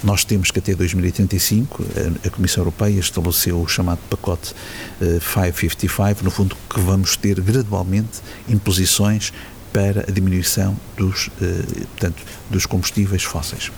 Nós 0.02 0.24
temos 0.24 0.50
que 0.50 0.58
até 0.58 0.74
2035, 0.74 1.84
a, 2.26 2.30
Comissão 2.30 2.62
Europeia 2.62 2.98
estabeleceu 2.98 3.60
o 3.60 3.68
chamado 3.68 4.00
pacote 4.10 4.54
555, 4.98 6.20
eh, 6.20 6.24
no 6.24 6.30
fundo, 6.30 6.56
que 6.68 6.80
vamos 6.80 7.16
ter 7.16 7.40
gradualmente 7.40 8.20
imposições 8.48 9.32
para 9.72 10.00
a 10.00 10.12
diminuição 10.12 10.76
dos, 10.96 11.30
eh, 11.40 11.62
portanto, 11.92 12.22
dos 12.50 12.66
combustíveis 12.66 13.22
fósseis. 13.22 13.70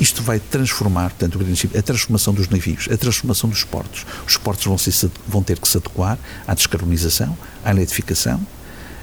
Isto 0.00 0.22
vai 0.22 0.40
transformar, 0.40 1.10
portanto, 1.10 1.38
a 1.76 1.82
transformação 1.82 2.32
dos 2.32 2.48
navios, 2.48 2.88
a 2.90 2.96
transformação 2.96 3.50
dos 3.50 3.62
portos. 3.64 4.06
Os 4.26 4.38
portos 4.38 4.64
vão, 4.64 4.78
se, 4.78 5.10
vão 5.28 5.42
ter 5.42 5.58
que 5.58 5.68
se 5.68 5.76
adequar 5.76 6.18
à 6.46 6.54
descarbonização, 6.54 7.36
à 7.62 7.70
eletrificação, 7.70 8.40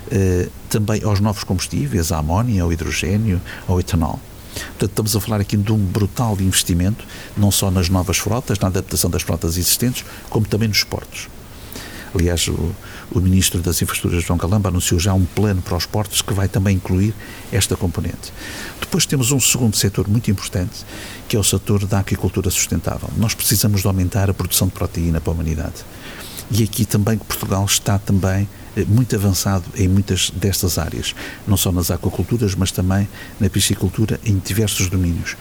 eh, 0.09 0.49
também 0.69 1.03
aos 1.03 1.19
novos 1.19 1.43
combustíveis, 1.43 2.11
à 2.11 2.17
amónia, 2.17 2.63
ao 2.63 2.73
hidrogênio, 2.73 3.39
ao 3.67 3.79
etanol. 3.79 4.19
Portanto, 4.59 4.89
estamos 4.89 5.15
a 5.15 5.19
falar 5.19 5.41
aqui 5.41 5.57
de 5.57 5.71
um 5.71 5.77
brutal 5.77 6.37
investimento, 6.39 7.05
não 7.35 7.51
só 7.51 7.71
nas 7.71 7.89
novas 7.89 8.17
frotas, 8.17 8.59
na 8.59 8.67
adaptação 8.67 9.09
das 9.09 9.21
frotas 9.21 9.57
existentes, 9.57 10.03
como 10.29 10.45
também 10.45 10.67
nos 10.67 10.83
portos. 10.83 11.27
Aliás, 12.13 12.47
o, 12.47 12.75
o 13.11 13.19
Ministro 13.19 13.61
das 13.61 13.81
Infraestruturas, 13.81 14.23
João 14.23 14.39
Calamba, 14.39 14.69
anunciou 14.69 14.99
já 14.99 15.13
um 15.13 15.25
plano 15.25 15.61
para 15.61 15.75
os 15.75 15.85
portos 15.85 16.21
que 16.21 16.33
vai 16.33 16.47
também 16.47 16.75
incluir 16.75 17.13
esta 17.51 17.75
componente. 17.75 18.33
Depois 18.79 19.05
temos 19.05 19.31
um 19.31 19.39
segundo 19.39 19.75
setor 19.75 20.07
muito 20.07 20.31
importante, 20.31 20.85
que 21.27 21.35
é 21.35 21.39
o 21.39 21.43
setor 21.43 21.85
da 21.85 21.99
agricultura 21.99 22.49
sustentável. 22.49 23.09
Nós 23.17 23.33
precisamos 23.33 23.81
de 23.81 23.87
aumentar 23.87 24.29
a 24.29 24.33
produção 24.33 24.67
de 24.67 24.73
proteína 24.73 25.21
para 25.21 25.31
a 25.31 25.35
humanidade. 25.35 25.85
E 26.49 26.63
aqui 26.63 26.85
também 26.85 27.17
Portugal 27.17 27.65
está 27.65 27.99
também 27.99 28.47
muito 28.85 29.15
avançado 29.15 29.65
em 29.75 29.87
muitas 29.87 30.29
destas 30.31 30.77
áreas, 30.77 31.15
não 31.47 31.57
só 31.57 31.71
nas 31.71 31.91
aquaculturas, 31.91 32.55
mas 32.55 32.71
também 32.71 33.07
na 33.39 33.49
piscicultura, 33.49 34.19
em 34.25 34.37
diversos 34.37 34.89
domínios. 34.89 35.35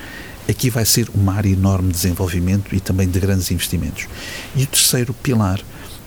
Aqui 0.48 0.70
vai 0.70 0.84
ser 0.84 1.08
uma 1.12 1.34
área 1.34 1.48
enorme 1.50 1.88
de 1.88 1.94
desenvolvimento 1.94 2.74
e 2.74 2.80
também 2.80 3.08
de 3.08 3.18
grandes 3.18 3.50
investimentos. 3.50 4.06
E 4.54 4.62
o 4.62 4.66
terceiro 4.66 5.12
pilar 5.12 5.60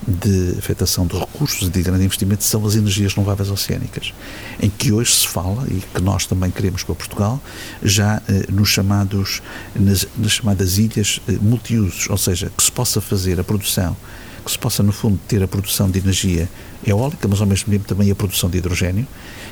de 0.08 0.56
afetação 0.58 1.06
de 1.06 1.18
recursos 1.18 1.68
e 1.68 1.70
de 1.70 1.82
grande 1.82 2.06
investimento 2.06 2.44
são 2.44 2.66
as 2.66 2.76
energias 2.76 3.14
renováveis 3.14 3.50
oceânicas, 3.50 4.14
em 4.62 4.70
que 4.70 4.92
hoje 4.92 5.14
se 5.14 5.28
fala 5.28 5.68
e 5.68 5.82
que 5.94 6.02
nós 6.02 6.26
também 6.26 6.50
queremos 6.50 6.84
para 6.84 6.96
Portugal, 6.96 7.42
já 7.84 8.22
eh, 8.28 8.46
nos 8.50 8.70
chamados, 8.70 9.42
nas, 9.76 10.08
nas 10.18 10.32
chamadas 10.32 10.78
ilhas 10.78 11.22
eh, 11.28 11.34
multiusos, 11.42 12.10
ou 12.10 12.18
seja, 12.18 12.52
que 12.56 12.64
se 12.64 12.72
possa 12.72 13.02
fazer 13.02 13.40
a 13.40 13.44
produção 13.44 13.96
que 14.40 14.52
se 14.52 14.60
possa, 14.60 14.82
no 14.84 14.92
fundo, 14.92 15.20
ter 15.28 15.42
a 15.44 15.48
produção 15.48 15.90
de 15.90 16.00
energia 16.00 16.50
eólica, 16.86 17.28
mas 17.28 17.42
ao 17.42 17.48
mesmo 17.48 17.72
tempo 17.72 17.86
também 17.86 18.10
a 18.12 18.16
produção 18.16 18.50
de 18.50 18.58
hidrogênio, 18.58 19.08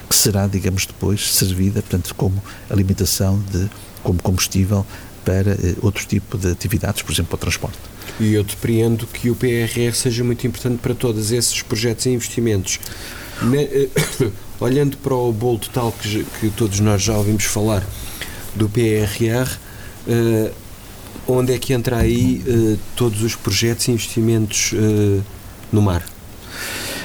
que 0.10 0.15
será, 0.15 0.47
digamos, 0.47 0.86
depois 0.86 1.34
servida, 1.34 1.82
portanto, 1.82 2.13
como 2.15 2.41
alimentação, 2.69 3.41
de, 3.52 3.69
como 4.04 4.21
combustível 4.21 4.86
para 5.26 5.52
eh, 5.52 5.76
outro 5.82 6.06
tipo 6.06 6.38
de 6.38 6.50
atividades, 6.50 7.02
por 7.02 7.12
exemplo, 7.12 7.32
para 7.32 7.36
o 7.36 7.39
transporte. 7.39 7.78
E 8.17 8.34
eu 8.34 8.43
depreendo 8.43 9.06
que 9.06 9.30
o 9.30 9.36
PRR 9.36 9.93
seja 9.93 10.23
muito 10.23 10.47
importante 10.47 10.80
para 10.80 10.95
todos 10.95 11.32
esses 11.32 11.62
projetos 11.62 12.06
e 12.06 12.12
investimentos. 12.12 12.80
Ne, 13.41 13.63
eh, 13.63 13.89
olhando 14.60 14.95
para 14.97 15.13
o 15.13 15.32
bolo 15.34 15.60
total 15.60 15.91
que, 15.91 16.26
que, 16.39 16.50
todos 16.52 16.80
nós 16.80 17.02
já 17.04 17.17
ouvimos 17.17 17.43
falar 17.43 17.84
do 18.56 18.69
PRR, 18.69 19.52
eh, 20.08 20.52
onde 21.28 21.54
é 21.54 21.58
que 21.58 21.74
entra 21.74 21.98
aí 21.98 22.44
uh, 22.48 22.80
todos 22.96 23.22
os 23.22 23.36
projetos 23.36 23.88
e 23.88 23.92
investimentos 23.92 24.72
uh, 24.74 25.24
no 25.72 25.82
mar? 25.82 26.04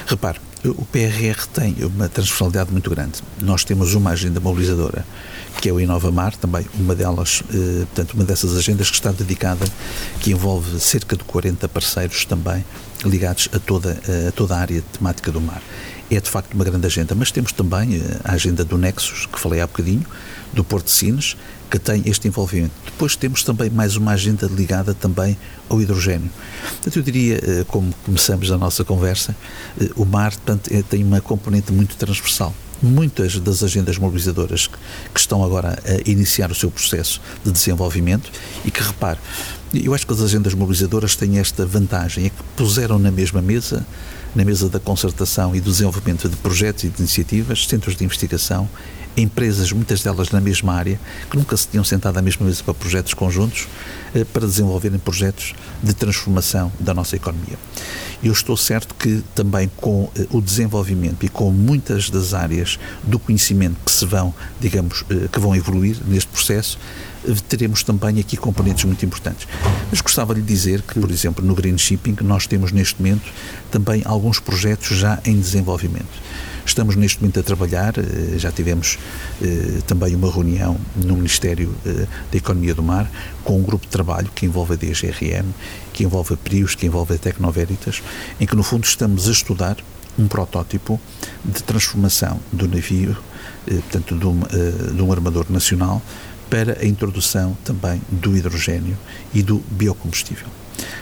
Repare, 0.07 0.39
o 0.65 0.85
PRR 0.85 1.45
tem 1.53 1.75
uma 1.83 2.07
transversalidade 2.07 2.71
muito 2.71 2.89
grande. 2.89 3.21
Nós 3.41 3.65
temos 3.65 3.93
uma 3.95 4.11
agenda 4.11 4.39
mobilizadora, 4.39 5.05
que 5.61 5.67
é 5.67 5.73
o 5.73 5.79
Inova 5.79 6.09
Mar, 6.09 6.35
também 6.35 6.65
uma 6.75 6.95
delas, 6.95 7.43
eh, 7.49 7.85
portanto, 7.85 8.13
uma 8.13 8.23
dessas 8.23 8.55
agendas 8.55 8.89
que 8.89 8.95
está 8.95 9.11
dedicada, 9.11 9.65
que 10.21 10.31
envolve 10.31 10.79
cerca 10.79 11.17
de 11.17 11.23
40 11.25 11.67
parceiros 11.67 12.23
também 12.25 12.63
ligados 13.03 13.49
a 13.53 13.59
toda, 13.59 13.99
a 14.27 14.31
toda 14.31 14.55
a 14.55 14.59
área 14.59 14.81
temática 14.93 15.31
do 15.31 15.41
mar. 15.41 15.61
É 16.09 16.19
de 16.19 16.29
facto 16.29 16.53
uma 16.53 16.63
grande 16.63 16.85
agenda, 16.85 17.13
mas 17.13 17.29
temos 17.29 17.51
também 17.51 18.01
a 18.23 18.31
agenda 18.31 18.63
do 18.63 18.77
Nexus, 18.77 19.25
que 19.25 19.39
falei 19.39 19.59
há 19.59 19.67
bocadinho, 19.67 20.05
do 20.53 20.63
Porto 20.63 20.85
de 20.85 20.91
Sines, 20.91 21.35
que 21.73 21.79
tem 21.79 22.03
este 22.05 22.27
envolvimento. 22.27 22.71
Depois 22.85 23.15
temos 23.15 23.43
também 23.43 23.67
mais 23.67 23.95
uma 23.95 24.11
agenda 24.11 24.45
ligada 24.45 24.93
também 24.93 25.35
ao 25.67 25.81
hidrogênio. 25.81 26.29
Portanto, 26.69 26.97
eu 26.97 27.01
diria, 27.01 27.37
eh, 27.37 27.65
como 27.67 27.91
começamos 28.05 28.51
a 28.51 28.59
nossa 28.59 28.83
conversa, 28.83 29.35
eh, 29.81 29.89
o 29.95 30.05
mar 30.05 30.33
portanto, 30.33 30.69
é, 30.71 30.83
tem 30.83 31.03
uma 31.03 31.19
componente 31.19 31.71
muito 31.71 31.95
transversal. 31.95 32.53
Muitas 32.79 33.39
das 33.39 33.63
agendas 33.63 33.97
mobilizadoras 33.97 34.67
que 35.11 35.19
estão 35.19 35.43
agora 35.43 35.79
a 35.83 36.07
iniciar 36.07 36.51
o 36.51 36.55
seu 36.55 36.69
processo 36.69 37.19
de 37.43 37.51
desenvolvimento 37.51 38.31
e 38.63 38.69
que, 38.69 38.83
repare, 38.83 39.17
eu 39.73 39.93
acho 39.93 40.05
que 40.05 40.13
as 40.13 40.21
agendas 40.21 40.53
mobilizadoras 40.53 41.15
têm 41.15 41.39
esta 41.39 41.65
vantagem, 41.65 42.25
é 42.25 42.29
que 42.29 42.43
puseram 42.55 42.99
na 42.99 43.11
mesma 43.11 43.41
mesa 43.41 43.85
na 44.35 44.43
mesa 44.43 44.67
da 44.67 44.79
concertação 44.79 45.55
e 45.55 45.61
do 45.61 45.69
desenvolvimento 45.69 46.27
de 46.27 46.35
projetos 46.37 46.85
e 46.85 46.89
de 46.89 46.99
iniciativas, 46.99 47.67
centros 47.67 47.95
de 47.95 48.03
investigação 48.03 48.67
empresas, 49.15 49.71
muitas 49.71 50.01
delas 50.01 50.31
na 50.31 50.41
mesma 50.41 50.73
área, 50.73 50.99
que 51.29 51.37
nunca 51.37 51.55
se 51.55 51.67
tinham 51.67 51.83
sentado 51.83 52.17
à 52.17 52.21
mesma 52.21 52.45
mesa 52.45 52.63
para 52.63 52.73
projetos 52.73 53.13
conjuntos, 53.13 53.67
eh, 54.15 54.23
para 54.23 54.45
desenvolverem 54.45 54.97
projetos 54.97 55.53
de 55.81 55.93
transformação 55.93 56.71
da 56.79 56.93
nossa 56.93 57.15
economia. 57.15 57.57
Eu 58.23 58.31
estou 58.31 58.55
certo 58.55 58.95
que 58.95 59.23
também 59.35 59.69
com 59.77 60.09
eh, 60.15 60.25
o 60.31 60.41
desenvolvimento 60.41 61.23
e 61.25 61.29
com 61.29 61.51
muitas 61.51 62.09
das 62.09 62.33
áreas 62.33 62.79
do 63.03 63.19
conhecimento 63.19 63.77
que 63.85 63.91
se 63.91 64.05
vão, 64.05 64.33
digamos, 64.59 65.03
eh, 65.09 65.27
que 65.31 65.39
vão 65.39 65.55
evoluir 65.55 65.97
neste 66.07 66.27
processo, 66.27 66.79
teremos 67.47 67.83
também 67.83 68.19
aqui 68.19 68.37
componentes 68.37 68.83
muito 68.85 69.05
importantes. 69.05 69.47
Mas 69.89 70.01
gostava 70.01 70.33
de 70.33 70.41
lhe 70.41 70.45
dizer 70.45 70.81
que, 70.81 70.99
por 70.99 71.11
exemplo, 71.11 71.45
no 71.45 71.55
Green 71.55 71.77
Shipping, 71.77 72.17
nós 72.21 72.47
temos 72.47 72.71
neste 72.71 73.01
momento 73.01 73.31
também 73.71 74.01
alguns 74.05 74.39
projetos 74.39 74.97
já 74.97 75.19
em 75.25 75.39
desenvolvimento 75.39 76.23
Estamos 76.65 76.95
neste 76.95 77.21
momento 77.21 77.39
a 77.39 77.43
trabalhar, 77.43 77.93
eh, 77.97 78.37
já 78.37 78.51
tivemos 78.51 78.97
eh, 79.41 79.81
também 79.85 80.15
uma 80.15 80.31
reunião 80.31 80.77
no 80.95 81.15
Ministério 81.15 81.75
eh, 81.85 82.07
da 82.31 82.37
Economia 82.37 82.73
do 82.73 82.81
Mar 82.81 83.09
com 83.43 83.59
um 83.59 83.63
grupo 83.63 83.85
de 83.85 83.91
trabalho 83.91 84.29
que 84.33 84.45
envolve 84.45 84.73
a 84.73 84.75
DGRM, 84.77 85.45
que 85.91 86.03
envolve 86.05 86.33
a 86.33 86.37
Prius, 86.37 86.73
que 86.73 86.85
envolve 86.85 87.15
a 87.15 87.17
Tecnoveritas, 87.17 88.01
em 88.39 88.45
que 88.45 88.55
no 88.55 88.63
fundo 88.63 88.85
estamos 88.85 89.27
a 89.27 89.31
estudar 89.31 89.77
um 90.17 90.27
protótipo 90.27 90.99
de 91.43 91.61
transformação 91.63 92.39
do 92.51 92.67
navio, 92.67 93.17
portanto, 93.65 94.15
de 94.15 94.27
um, 94.27 94.39
de 94.95 95.01
um 95.01 95.11
armador 95.11 95.47
nacional, 95.49 96.01
para 96.53 96.77
a 96.79 96.85
introdução 96.85 97.57
também 97.65 97.99
do 98.11 98.37
hidrogênio 98.37 98.95
e 99.33 99.41
do 99.41 99.57
biocombustível. 99.71 100.45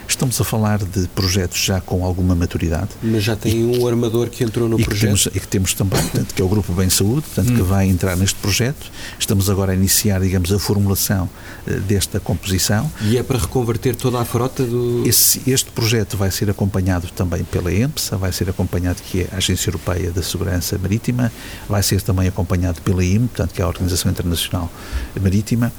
Estamos 0.08 0.40
a 0.40 0.44
falar 0.44 0.80
de 0.80 1.08
projetos 1.10 1.58
já 1.58 1.80
com 1.80 2.06
alguma 2.06 2.36
maturidade. 2.36 2.90
Mas 3.02 3.24
já 3.24 3.36
tem 3.36 3.66
um 3.66 3.88
armador 3.88 4.30
que 4.30 4.44
entrou 4.44 4.68
no 4.68 4.80
e 4.80 4.84
projeto. 4.84 5.00
Que 5.00 5.06
temos, 5.06 5.26
e 5.36 5.40
que 5.40 5.48
temos 5.48 5.74
também, 5.74 6.02
portanto, 6.02 6.34
que 6.34 6.42
é 6.42 6.46
o 6.46 6.48
Grupo 6.48 6.74
Bem 6.74 6.90
Saúde, 6.90 7.22
portanto, 7.22 7.52
hum. 7.52 7.56
que 7.56 7.62
vai 7.62 7.88
entrar 7.88 8.16
neste 8.16 8.36
projeto. 8.36 8.92
Estamos 9.18 9.50
agora 9.50 9.72
a 9.72 9.76
iniciar, 9.76 10.20
digamos, 10.22 10.52
a 10.52 10.60
formulação 10.60 11.30
uh, 11.66 11.80
desta 11.82 12.20
composição. 12.20 12.92
E 13.02 13.18
é 13.18 13.24
para 13.24 13.40
reconverter 13.40 13.96
toda 13.96 14.20
a 14.20 14.26
frota 14.26 14.64
do. 14.64 15.04
Esse, 15.08 15.42
este 15.50 15.72
projeto 15.72 16.18
vai 16.18 16.30
ser 16.30 16.50
acompanhado 16.50 17.08
também 17.16 17.44
pela 17.44 17.74
EMPSA, 17.74 18.18
vai 18.18 18.32
ser 18.32 18.50
acompanhado, 18.50 19.02
que 19.02 19.22
é 19.22 19.30
a 19.32 19.38
Agência 19.38 19.70
Europeia 19.70 20.12
da 20.12 20.22
Segurança 20.22 20.78
Marítima, 20.78 21.32
vai 21.68 21.82
ser 21.82 22.02
também 22.02 22.28
acompanhado 22.28 22.82
pela 22.82 23.04
IM, 23.04 23.28
portanto, 23.28 23.54
que 23.54 23.62
é 23.62 23.66
a 23.66 23.68
Organização 23.68 24.12
Internacional 24.12 24.72
Marítima. 25.20 25.72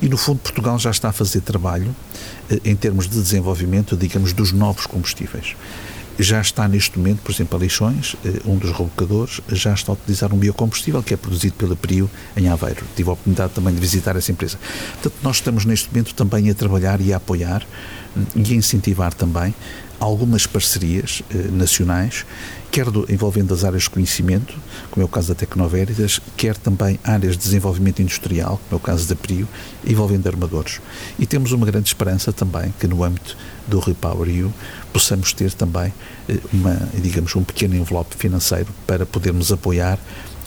E, 0.00 0.08
no 0.08 0.16
fundo, 0.16 0.38
Portugal 0.38 0.78
já 0.78 0.90
está 0.90 1.10
a 1.10 1.12
fazer 1.12 1.42
trabalho 1.42 1.94
em 2.64 2.74
termos 2.76 3.08
de 3.08 3.20
desenvolvimento, 3.20 3.96
digamos, 3.96 4.32
dos 4.32 4.52
novos 4.52 4.86
combustíveis. 4.86 5.54
Já 6.18 6.40
está 6.40 6.68
neste 6.68 6.98
momento, 6.98 7.20
por 7.22 7.32
exemplo, 7.32 7.56
a 7.56 7.60
Leixões, 7.60 8.14
eh, 8.24 8.40
um 8.44 8.56
dos 8.56 8.70
rebocadores, 8.70 9.40
já 9.48 9.72
está 9.72 9.92
a 9.92 9.94
utilizar 9.94 10.32
um 10.32 10.36
biocombustível 10.36 11.02
que 11.02 11.14
é 11.14 11.16
produzido 11.16 11.54
pela 11.54 11.74
Prio 11.74 12.08
em 12.36 12.48
Aveiro. 12.48 12.84
Tive 12.94 13.08
a 13.08 13.12
oportunidade 13.14 13.52
também 13.54 13.74
de 13.74 13.80
visitar 13.80 14.14
essa 14.14 14.30
empresa. 14.30 14.58
Portanto, 14.94 15.14
nós 15.22 15.36
estamos 15.36 15.64
neste 15.64 15.88
momento 15.88 16.14
também 16.14 16.50
a 16.50 16.54
trabalhar 16.54 17.00
e 17.00 17.12
a 17.12 17.16
apoiar 17.16 17.66
hum, 18.16 18.24
e 18.36 18.52
a 18.52 18.56
incentivar 18.56 19.14
também 19.14 19.54
algumas 19.98 20.46
parcerias 20.46 21.22
eh, 21.30 21.48
nacionais, 21.50 22.26
quer 22.72 22.90
do, 22.90 23.06
envolvendo 23.12 23.52
as 23.52 23.64
áreas 23.64 23.82
de 23.82 23.90
conhecimento, 23.90 24.54
como 24.90 25.02
é 25.02 25.04
o 25.04 25.08
caso 25.08 25.28
da 25.28 25.34
Tecnovéritas, 25.34 26.20
quer 26.38 26.56
também 26.56 26.98
áreas 27.04 27.36
de 27.36 27.42
desenvolvimento 27.42 28.00
industrial, 28.00 28.58
como 28.64 28.72
é 28.72 28.76
o 28.76 28.80
caso 28.80 29.06
da 29.06 29.14
PRIO, 29.14 29.46
envolvendo 29.86 30.26
armadores. 30.26 30.80
E 31.18 31.26
temos 31.26 31.52
uma 31.52 31.66
grande 31.66 31.88
esperança 31.88 32.32
também 32.32 32.72
que 32.80 32.86
no 32.86 33.04
âmbito 33.04 33.36
do 33.68 33.78
Repower 33.78 34.26
EU 34.30 34.50
possamos 34.90 35.34
ter 35.34 35.52
também 35.52 35.92
eh, 36.26 36.38
uma, 36.50 36.88
digamos, 36.94 37.36
um 37.36 37.44
pequeno 37.44 37.76
envelope 37.76 38.16
financeiro 38.16 38.68
para 38.86 39.04
podermos 39.04 39.52
apoiar 39.52 39.98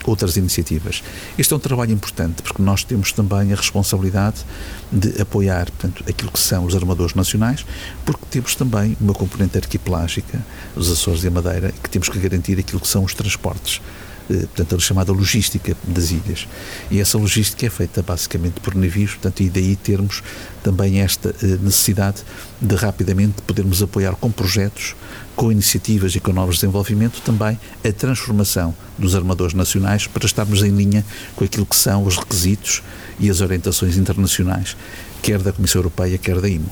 outras 0.09 0.37
iniciativas. 0.37 1.03
Este 1.37 1.53
é 1.53 1.55
um 1.55 1.59
trabalho 1.59 1.91
importante 1.91 2.41
porque 2.41 2.61
nós 2.61 2.83
temos 2.83 3.11
também 3.11 3.51
a 3.53 3.55
responsabilidade 3.55 4.45
de 4.91 5.21
apoiar 5.21 5.65
portanto, 5.71 6.03
aquilo 6.07 6.31
que 6.31 6.39
são 6.39 6.65
os 6.65 6.75
armadores 6.75 7.15
nacionais, 7.15 7.65
porque 8.05 8.23
temos 8.29 8.55
também 8.55 8.95
uma 8.99 9.13
componente 9.13 9.57
arquipelágica, 9.57 10.45
os 10.75 10.91
Açores 10.91 11.23
e 11.23 11.27
a 11.27 11.31
Madeira, 11.31 11.71
que 11.83 11.89
temos 11.89 12.09
que 12.09 12.19
garantir 12.19 12.59
aquilo 12.59 12.79
que 12.79 12.87
são 12.87 13.03
os 13.03 13.13
transportes 13.13 13.81
eh, 14.29 14.47
portanto, 14.55 14.75
a 14.75 14.79
chamada 14.79 15.11
logística 15.11 15.77
das 15.83 16.09
ilhas. 16.09 16.47
E 16.89 16.99
essa 16.99 17.17
logística 17.17 17.65
é 17.65 17.69
feita 17.69 18.01
basicamente 18.01 18.59
por 18.59 18.73
navios, 18.73 19.11
portanto, 19.11 19.41
e 19.41 19.49
daí 19.49 19.75
termos 19.75 20.23
também 20.63 20.99
esta 20.99 21.29
eh, 21.29 21.57
necessidade 21.61 22.23
de 22.59 22.75
rapidamente 22.75 23.41
podermos 23.43 23.83
apoiar 23.83 24.15
com 24.15 24.31
projetos, 24.31 24.95
com 25.35 25.51
iniciativas 25.51 26.15
e 26.15 26.19
com 26.19 26.31
novos 26.31 26.55
desenvolvimentos 26.55 27.19
também 27.19 27.59
a 27.83 27.91
transformação 27.91 28.73
dos 28.97 29.15
armadores 29.15 29.53
nacionais 29.53 30.07
para 30.07 30.25
estarmos 30.25 30.63
em 30.63 30.69
linha 30.69 31.05
com 31.35 31.43
aquilo 31.43 31.65
que 31.65 31.75
são 31.75 32.05
os 32.05 32.17
requisitos 32.17 32.81
e 33.19 33.29
as 33.29 33.41
orientações 33.41 33.97
internacionais, 33.97 34.75
quer 35.21 35.39
da 35.41 35.51
Comissão 35.51 35.79
Europeia, 35.79 36.17
quer 36.17 36.39
da 36.39 36.47
IMO. 36.47 36.69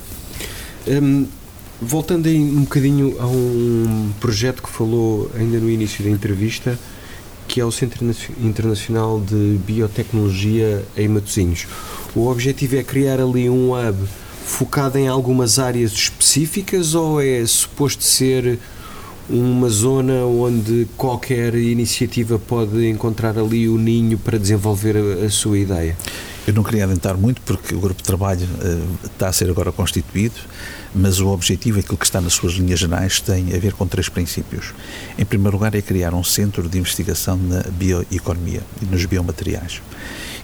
Hum, 0.88 1.28
voltando 1.82 2.28
aí 2.28 2.40
um 2.40 2.62
bocadinho 2.62 3.16
a 3.20 3.28
um 3.28 4.12
projeto 4.20 4.62
que 4.62 4.70
falou 4.70 5.30
ainda 5.36 5.60
no 5.60 5.70
início 5.70 6.04
da 6.04 6.10
entrevista, 6.10 6.80
que 7.48 7.60
é 7.60 7.66
o 7.66 7.72
Centro 7.72 8.06
Internacional 8.42 9.20
de 9.20 9.60
Biotecnologia 9.66 10.84
em 10.96 11.08
Matosinhos. 11.08 11.68
O 12.16 12.28
objetivo 12.28 12.78
é 12.78 12.84
criar 12.84 13.20
ali 13.20 13.50
um 13.50 13.72
hub 13.74 13.98
focado 14.46 14.98
em 14.98 15.08
algumas 15.08 15.60
áreas 15.60 15.92
específicas 15.92 16.96
ou 16.96 17.22
é 17.22 17.46
suposto 17.46 18.04
ser 18.04 18.60
uma 19.30 19.70
zona 19.70 20.26
onde 20.26 20.88
qualquer 20.98 21.56
iniciativa 21.56 22.38
pode 22.38 22.88
encontrar 22.90 23.38
ali 23.38 23.70
o 23.70 23.78
ninho 23.78 24.18
para 24.18 24.38
desenvolver 24.38 24.96
a, 24.98 25.26
a 25.26 25.30
sua 25.30 25.58
ideia? 25.58 25.98
Eu 26.46 26.54
não 26.54 26.62
queria 26.62 26.84
adentrar 26.84 27.16
muito 27.18 27.42
porque 27.42 27.74
o 27.74 27.80
grupo 27.80 28.02
de 28.02 28.04
trabalho 28.04 28.46
uh, 28.46 29.06
está 29.06 29.30
a 29.30 29.34
ser 29.34 29.50
agora 29.50 29.72
constituído, 29.72 30.36
mas 30.94 31.22
o 31.22 31.30
objetivo, 31.30 31.80
aquilo 31.80 31.98
que 31.98 32.06
está 32.06 32.20
nas 32.20 32.34
suas 32.34 32.54
linhas 32.54 32.80
gerais, 32.80 33.22
tem 33.22 33.56
a 33.56 33.58
ver 33.58 33.72
com 33.74 33.88
três 33.88 34.10
princípios. 34.10 34.74
Em 35.18 35.24
primeiro 35.24 35.56
lugar, 35.56 35.74
é 35.74 35.82
criar 35.82 36.14
um 36.14 36.24
centro 36.24 36.68
de 36.68 36.78
investigação 36.78 37.38
na 37.38 37.62
bioeconomia 37.62 38.62
e 38.82 38.86
nos 38.86 39.06
biomateriais. 39.06 39.82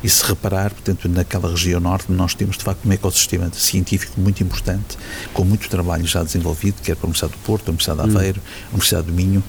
E 0.02 0.10
se 0.10 0.24
reparar, 0.26 0.72
portanto, 0.72 1.10
naquela 1.10 1.50
região 1.50 1.80
norte, 1.80 2.12
nós 2.12 2.34
temos 2.34 2.58
de 2.58 2.64
facto 2.64 2.88
um 2.88 2.92
ecossistema 2.92 3.52
científico 3.54 4.20
muito 4.20 4.42
importante, 4.42 4.98
com 5.34 5.44
muito 5.44 5.68
trabalho 5.68 6.08
já 6.08 6.24
desenvolvido, 6.24 6.82
quer 6.82 6.96
para 6.96 7.06
a 7.06 7.08
Universidade 7.08 7.34
do 7.34 7.40
Porto, 7.40 7.68
a 7.68 7.72
Universidade 7.72 8.10
de 8.10 8.16
Aveiro, 8.16 8.42
a 8.68 8.70
Universidade 8.70 9.08
do 9.08 9.14
Minho, 9.14 9.44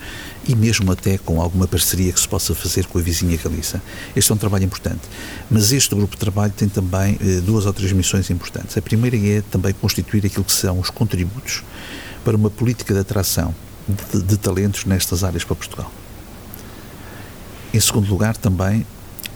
e 0.48 0.56
mesmo 0.56 0.90
até 0.90 1.18
com 1.18 1.40
alguma 1.40 1.68
parceria 1.68 2.12
que 2.12 2.18
se 2.18 2.26
possa 2.26 2.54
fazer 2.54 2.86
com 2.86 2.98
a 2.98 3.02
vizinha 3.02 3.36
Galiza. 3.36 3.80
Este 4.16 4.32
é 4.32 4.34
um 4.34 4.38
trabalho 4.38 4.64
importante. 4.64 5.02
Mas 5.48 5.70
este 5.70 5.94
grupo 5.94 6.14
de 6.14 6.20
trabalho 6.20 6.52
tem 6.52 6.68
também 6.68 7.16
eh, 7.20 7.40
duas 7.40 7.66
ou 7.66 7.72
três 7.72 7.92
missões 7.92 8.28
importantes. 8.30 8.76
A 8.76 8.82
primeira 8.82 9.16
é 9.16 9.42
também 9.42 9.72
constituir 9.72 10.26
aquilo 10.26 10.44
que 10.44 10.52
são 10.52 10.80
os 10.80 10.90
contributos 10.90 11.62
para 12.24 12.36
uma 12.36 12.50
política 12.50 12.92
de 12.92 13.00
atração 13.00 13.54
de, 13.88 14.22
de 14.22 14.36
talentos 14.36 14.84
nestas 14.84 15.22
áreas 15.22 15.44
para 15.44 15.54
Portugal. 15.54 15.92
Em 17.72 17.80
segundo 17.80 18.08
lugar, 18.08 18.36
também 18.36 18.84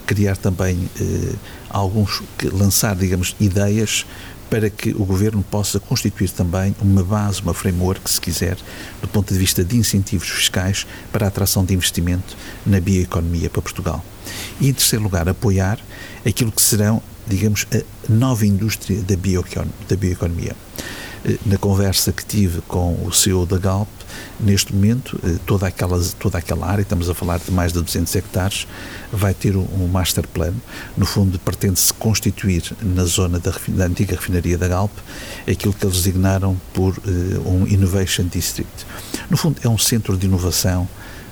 criar 0.06 0.36
também 0.36 0.88
eh, 1.00 1.34
alguns, 1.70 2.22
lançar, 2.52 2.94
digamos, 2.94 3.34
ideias 3.40 4.04
para 4.50 4.70
que 4.70 4.90
o 4.90 5.04
Governo 5.04 5.42
possa 5.42 5.80
constituir 5.80 6.30
também 6.30 6.76
uma 6.80 7.02
base, 7.02 7.42
uma 7.42 7.54
framework, 7.54 8.08
se 8.08 8.20
quiser, 8.20 8.56
do 9.00 9.08
ponto 9.08 9.32
de 9.32 9.38
vista 9.38 9.64
de 9.64 9.76
incentivos 9.76 10.28
fiscais 10.28 10.86
para 11.10 11.26
a 11.26 11.28
atração 11.28 11.64
de 11.64 11.74
investimento 11.74 12.36
na 12.64 12.78
bioeconomia 12.78 13.50
para 13.50 13.62
Portugal. 13.62 14.04
E, 14.60 14.68
em 14.68 14.72
terceiro 14.72 15.02
lugar, 15.02 15.28
apoiar 15.28 15.78
aquilo 16.24 16.52
que 16.52 16.62
serão, 16.62 17.02
digamos, 17.26 17.66
a 17.72 17.82
nova 18.12 18.46
indústria 18.46 19.02
da 19.02 19.96
bioeconomia. 19.96 20.54
Eh, 21.24 21.38
na 21.46 21.58
conversa 21.58 22.12
que 22.12 22.24
tive 22.24 22.60
com 22.62 22.94
o 23.04 23.12
CEO 23.12 23.46
da 23.46 23.58
Galp, 23.58 23.88
neste 24.38 24.74
momento, 24.74 25.18
eh, 25.24 25.36
toda 25.46 25.66
aquela, 25.66 26.00
toda 26.18 26.38
aquela 26.38 26.66
área, 26.66 26.82
estamos 26.82 27.08
a 27.08 27.14
falar 27.14 27.38
de 27.38 27.50
mais 27.50 27.72
de 27.72 27.80
200 27.80 28.14
hectares, 28.16 28.66
vai 29.12 29.34
ter 29.34 29.56
um 29.56 29.88
master 29.88 30.26
plan. 30.28 30.52
No 30.96 31.06
fundo, 31.06 31.38
pretende-se 31.38 31.92
constituir 31.94 32.62
na 32.82 33.04
zona 33.04 33.38
da, 33.38 33.52
da, 33.68 33.84
antiga 33.84 34.14
refinaria 34.16 34.58
da 34.58 34.68
Galp 34.68 34.92
aquilo 35.48 35.72
que 35.72 35.84
eles 35.84 35.96
designaram 35.96 36.56
por 36.72 36.96
uh, 36.98 37.48
um 37.48 37.66
Innovation 37.66 38.24
District. 38.24 38.86
No 39.30 39.36
fundo, 39.36 39.60
é 39.62 39.68
um 39.68 39.78
centro 39.78 40.16
de 40.16 40.26
inovação 40.26 40.88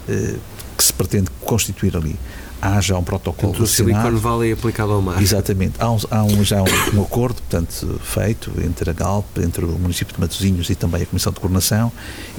uh, 0.09 0.39
que 0.77 0.85
se 0.85 0.93
pretende 0.93 1.31
constituir 1.41 1.97
ali 1.97 2.17
há 2.63 2.81
já 2.81 2.97
um 2.97 3.03
protocolo 3.03 3.53
portanto, 3.53 3.65
o 3.65 3.67
Silicon 3.67 4.17
Valley 4.17 4.53
aplicado 4.53 4.93
ao 4.93 5.03
mar. 5.03 5.21
Exatamente. 5.21 5.75
Há, 5.81 5.91
um, 5.91 5.99
há 6.09 6.23
um, 6.23 6.45
já 6.45 6.63
um, 6.63 6.97
um, 6.97 7.03
acordo, 7.03 7.43
portanto, 7.43 8.01
feito 8.05 8.53
entre 8.65 8.89
a 8.89 8.93
Galp, 8.93 9.27
entre 9.39 9.65
o 9.65 9.79
município 9.79 10.15
de 10.15 10.21
Matosinhos 10.21 10.71
e 10.71 10.77
também 10.77 11.03
a 11.03 11.07
Comissão 11.07 11.33
de 11.33 11.41
Coordenação 11.41 11.91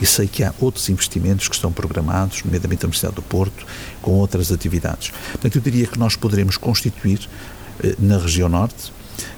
e 0.02 0.06
sei 0.06 0.26
que 0.28 0.42
há 0.42 0.54
outros 0.62 0.88
investimentos 0.88 1.50
que 1.50 1.56
estão 1.56 1.74
programados, 1.74 2.42
nomeadamente 2.46 2.86
a 2.86 2.88
Universidade 2.88 3.16
do 3.16 3.22
Porto, 3.22 3.66
com 4.02 4.12
outras 4.12 4.50
atividades. 4.50 5.12
Portanto, 5.34 5.58
eu 5.58 5.62
diria 5.62 5.86
que 5.86 6.00
nós 6.00 6.16
poderemos 6.16 6.56
constituir 6.56 7.28
eh, 7.84 7.96
na 8.00 8.18
região 8.18 8.48
norte 8.48 8.94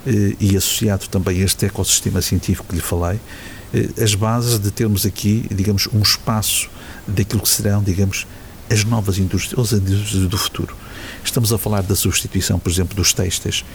eh, 0.06 0.36
e 0.40 0.56
associado 0.56 1.08
também 1.08 1.42
a 1.42 1.46
este 1.46 1.66
ecossistema 1.66 2.22
científico 2.22 2.68
que 2.70 2.76
lhe 2.76 2.82
falei, 2.82 3.20
eh, 3.74 3.90
as 4.04 4.14
bases 4.14 4.60
de 4.60 4.70
termos 4.70 5.04
aqui, 5.04 5.48
digamos, 5.52 5.90
um 5.92 6.02
espaço 6.02 6.70
daquilo 7.08 7.42
que 7.42 7.50
serão, 7.50 7.82
digamos, 7.82 8.28
as 8.70 8.84
novas 8.84 9.18
indústrias, 9.18 9.74
as 9.74 9.80
indústrias 9.80 10.28
do 10.28 10.38
futuro. 10.38 10.76
Estamos 11.24 11.52
a 11.52 11.58
falar 11.58 11.84
da 11.84 11.96
substituição, 11.96 12.60
por 12.60 12.72
exemplo, 12.72 12.96
dos 12.96 13.14
textos 13.14 13.66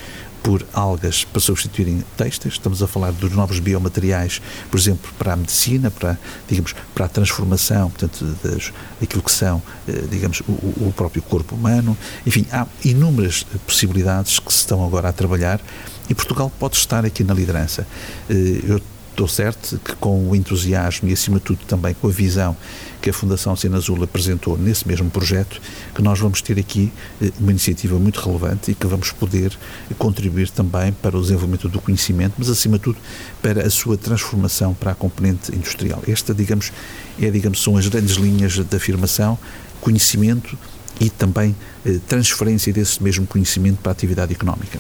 por 0.43 0.65
algas 0.73 1.25
para 1.25 1.41
substituírem 1.41 2.03
textos. 2.17 2.55
Estamos 2.55 2.83
a 2.83 2.87
falar 2.87 3.13
dos 3.13 3.33
novos 3.33 3.59
biomateriais, 3.59 4.41
por 4.71 4.79
exemplo, 4.79 5.11
para 5.19 5.35
a 5.35 5.37
medicina, 5.37 5.91
para, 5.91 6.19
digamos, 6.49 6.75
para 6.95 7.07
a 7.07 7.09
transformação, 7.09 7.91
portanto, 7.91 8.25
das, 8.43 8.73
daquilo 9.01 9.23
que 9.23 9.33
são, 9.33 9.63
eh, 9.87 10.05
digamos, 10.11 10.41
o, 10.41 10.53
o 10.89 10.95
próprio 10.97 11.23
corpo 11.23 11.55
humano. 11.55 11.97
Enfim, 12.27 12.47
há 12.51 12.67
inúmeras 12.85 13.45
possibilidades 13.67 14.39
que 14.39 14.53
se 14.53 14.61
estão 14.61 14.85
agora 14.85 15.09
a 15.09 15.13
trabalhar 15.13 15.61
e 16.09 16.15
Portugal 16.15 16.51
pode 16.59 16.77
estar 16.77 17.05
aqui 17.05 17.23
na 17.23 17.35
liderança. 17.35 17.87
Eh, 18.29 18.61
eu 18.65 18.81
estou 19.21 19.29
certo 19.29 19.79
que 19.85 19.95
com 19.97 20.31
o 20.31 20.35
entusiasmo 20.35 21.09
e, 21.09 21.13
acima 21.13 21.39
de 21.39 21.45
tudo, 21.45 21.59
também 21.67 21.93
com 21.93 22.09
a 22.09 22.11
visão 22.11 22.57
que 23.03 23.11
a 23.11 23.13
Fundação 23.13 23.55
Cena 23.55 23.77
Azul 23.77 24.03
apresentou 24.03 24.57
nesse 24.57 24.89
mesmo 24.89 25.11
projeto, 25.11 25.61
que 25.95 26.01
nós 26.01 26.19
vamos 26.19 26.41
ter 26.41 26.59
aqui 26.59 26.91
eh, 27.21 27.31
uma 27.39 27.51
iniciativa 27.51 27.99
muito 27.99 28.19
relevante 28.21 28.71
e 28.71 28.75
que 28.75 28.87
vamos 28.87 29.13
poder 29.13 29.57
contribuir 29.99 30.49
também 30.51 30.93
para 30.93 31.17
o 31.19 31.21
desenvolvimento 31.21 31.69
do 31.69 31.81
conhecimento, 31.81 32.35
mas, 32.39 32.49
acima 32.49 32.79
de 32.79 32.85
tudo, 32.85 32.99
para 33.43 33.67
a 33.67 33.71
sua 33.71 33.97
transformação 33.97 34.73
para 34.73 34.93
a 34.93 34.95
componente 34.95 35.55
industrial. 35.55 36.03
Esta, 36.09 36.35
digamos, 36.35 36.73
é, 37.21 37.31
digamos, 37.31 37.63
são 37.63 37.77
as 37.77 37.87
grandes 37.89 38.17
linhas 38.17 38.57
da 38.59 38.77
afirmação, 38.77 39.39
conhecimento 39.83 40.57
e 40.99 41.11
também 41.11 41.55
eh, 41.85 41.99
transferência 42.09 42.73
desse 42.73 43.03
mesmo 43.03 43.27
conhecimento 43.27 43.81
para 43.83 43.91
a 43.91 43.93
atividade 43.93 44.33
económica. 44.33 44.79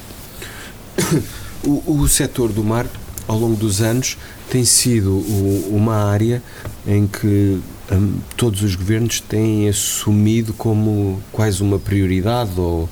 O, 1.63 2.01
o 2.01 2.09
setor 2.09 2.51
do 2.51 2.65
mar, 2.65 2.87
ao 3.31 3.39
longo 3.39 3.55
dos 3.55 3.81
anos, 3.81 4.19
tem 4.51 4.65
sido 4.65 5.13
o, 5.13 5.69
uma 5.71 5.95
área 5.95 6.43
em 6.85 7.07
que 7.07 7.61
um, 7.93 8.15
todos 8.37 8.61
os 8.63 8.75
governos 8.75 9.21
têm 9.21 9.69
assumido 9.69 10.53
como 10.53 11.23
quase 11.31 11.63
uma 11.63 11.79
prioridade 11.79 12.59
ou 12.59 12.89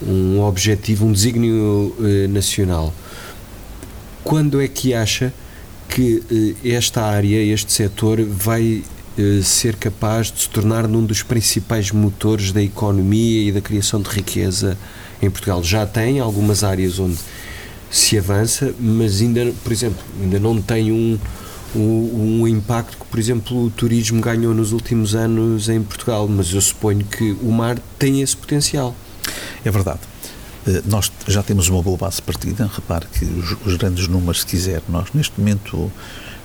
um 0.00 0.40
objetivo, 0.40 1.04
um 1.04 1.12
desígnio 1.12 1.96
eh, 2.00 2.28
nacional. 2.28 2.94
Quando 4.22 4.60
é 4.60 4.68
que 4.68 4.94
acha 4.94 5.34
que 5.88 6.56
eh, 6.64 6.74
esta 6.74 7.02
área, 7.02 7.42
este 7.42 7.72
setor, 7.72 8.22
vai 8.22 8.84
eh, 9.18 9.40
ser 9.42 9.74
capaz 9.74 10.30
de 10.30 10.42
se 10.42 10.48
tornar 10.48 10.86
num 10.86 11.04
dos 11.04 11.24
principais 11.24 11.90
motores 11.90 12.52
da 12.52 12.62
economia 12.62 13.48
e 13.48 13.52
da 13.52 13.60
criação 13.60 14.00
de 14.00 14.10
riqueza 14.10 14.78
em 15.20 15.28
Portugal? 15.28 15.62
Já 15.62 15.86
tem 15.86 16.20
algumas 16.20 16.62
áreas 16.62 17.00
onde 17.00 17.18
se 17.92 18.16
avança, 18.16 18.74
mas 18.80 19.20
ainda, 19.20 19.52
por 19.62 19.70
exemplo, 19.70 20.02
ainda 20.18 20.40
não 20.40 20.60
tem 20.62 20.90
um, 20.90 21.18
um, 21.76 22.40
um, 22.40 22.48
impacto 22.48 22.96
que, 22.96 23.04
por 23.04 23.18
exemplo, 23.18 23.66
o 23.66 23.70
turismo 23.70 24.18
ganhou 24.22 24.54
nos 24.54 24.72
últimos 24.72 25.14
anos 25.14 25.68
em 25.68 25.82
Portugal, 25.82 26.26
mas 26.26 26.54
eu 26.54 26.60
suponho 26.62 27.04
que 27.04 27.32
o 27.42 27.52
mar 27.52 27.78
tem 27.98 28.22
esse 28.22 28.34
potencial. 28.34 28.96
É 29.62 29.70
verdade. 29.70 30.00
Eh, 30.66 30.82
nós 30.86 31.12
já 31.28 31.42
temos 31.42 31.68
uma 31.68 31.82
boa 31.82 31.98
base 31.98 32.22
partida. 32.22 32.70
Repare 32.74 33.06
que 33.12 33.26
os, 33.26 33.56
os 33.66 33.76
grandes 33.76 34.08
números, 34.08 34.40
se 34.40 34.46
quiser, 34.46 34.82
nós 34.88 35.08
neste 35.12 35.38
momento 35.38 35.92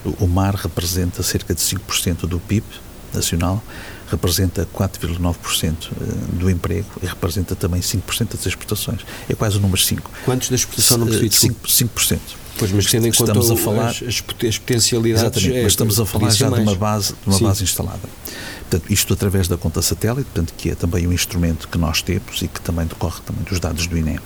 o, 0.03 0.25
o 0.25 0.27
mar 0.27 0.53
representa 0.53 1.23
cerca 1.23 1.55
de 1.55 1.61
5% 1.61 2.27
do 2.27 2.39
PIB 2.39 2.65
nacional 3.13 3.63
representa 4.09 4.67
4,9% 4.73 5.73
eh, 5.73 6.05
do 6.33 6.49
emprego 6.49 6.87
e 7.01 7.05
representa 7.05 7.55
também 7.55 7.81
5% 7.81 8.31
das 8.31 8.45
exportações. 8.45 9.01
É 9.29 9.35
quase 9.35 9.57
o 9.57 9.59
número 9.59 9.81
5. 9.81 10.11
Quantos 10.25 10.49
da 10.49 10.55
exportação 10.55 10.97
não 10.97 11.07
percebi? 11.07 11.29
5%. 11.29 11.89
5%. 11.89 12.19
Pois, 12.57 12.71
mas 12.71 12.85
tendo 12.87 13.07
em 13.07 13.11
conta 13.11 13.31
estamos 13.31 13.51
a 13.51 13.55
falar, 13.55 13.89
as, 13.89 14.01
as 14.01 14.21
potencialidades... 14.57 15.21
Exatamente, 15.21 15.59
é, 15.59 15.63
mas 15.63 15.73
estamos 15.73 15.99
a 15.99 16.05
falar 16.05 16.31
já 16.31 16.49
mais. 16.49 16.63
de 16.63 16.69
uma 16.69 16.75
base, 16.75 17.13
de 17.13 17.29
uma 17.29 17.39
base 17.39 17.63
instalada. 17.63 18.09
Portanto, 18.61 18.91
isto 18.91 19.13
através 19.13 19.47
da 19.47 19.57
conta 19.57 19.81
satélite, 19.81 20.25
portanto, 20.33 20.53
que 20.57 20.71
é 20.71 20.75
também 20.75 21.07
um 21.07 21.13
instrumento 21.13 21.67
que 21.67 21.77
nós 21.77 22.01
temos 22.01 22.41
e 22.41 22.47
que 22.47 22.59
também 22.59 22.87
decorre 22.87 23.21
também 23.25 23.43
dos 23.43 23.59
dados 23.59 23.85
do 23.85 23.97
INE. 23.97 24.19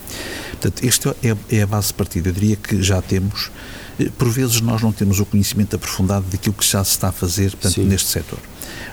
Portanto, 0.52 0.86
esta 0.86 1.16
é, 1.22 1.36
é 1.58 1.62
a 1.62 1.68
base 1.68 1.88
de 1.88 1.94
partida. 1.96 2.30
Eu 2.30 2.34
diria 2.34 2.56
que 2.56 2.82
já 2.82 3.02
temos 3.02 3.52
eh, 4.00 4.10
por 4.18 4.30
vezes 4.30 4.62
nós 4.62 4.82
não 4.82 4.92
temos 4.92 5.20
o 5.20 5.26
conhecimento 5.26 5.76
aprofundado 5.76 6.26
daquilo 6.32 6.56
que 6.56 6.66
já 6.66 6.84
se 6.84 6.92
está 6.92 7.10
a 7.10 7.12
fazer 7.12 7.52
portanto, 7.52 7.82
neste 7.82 8.10
setor 8.10 8.40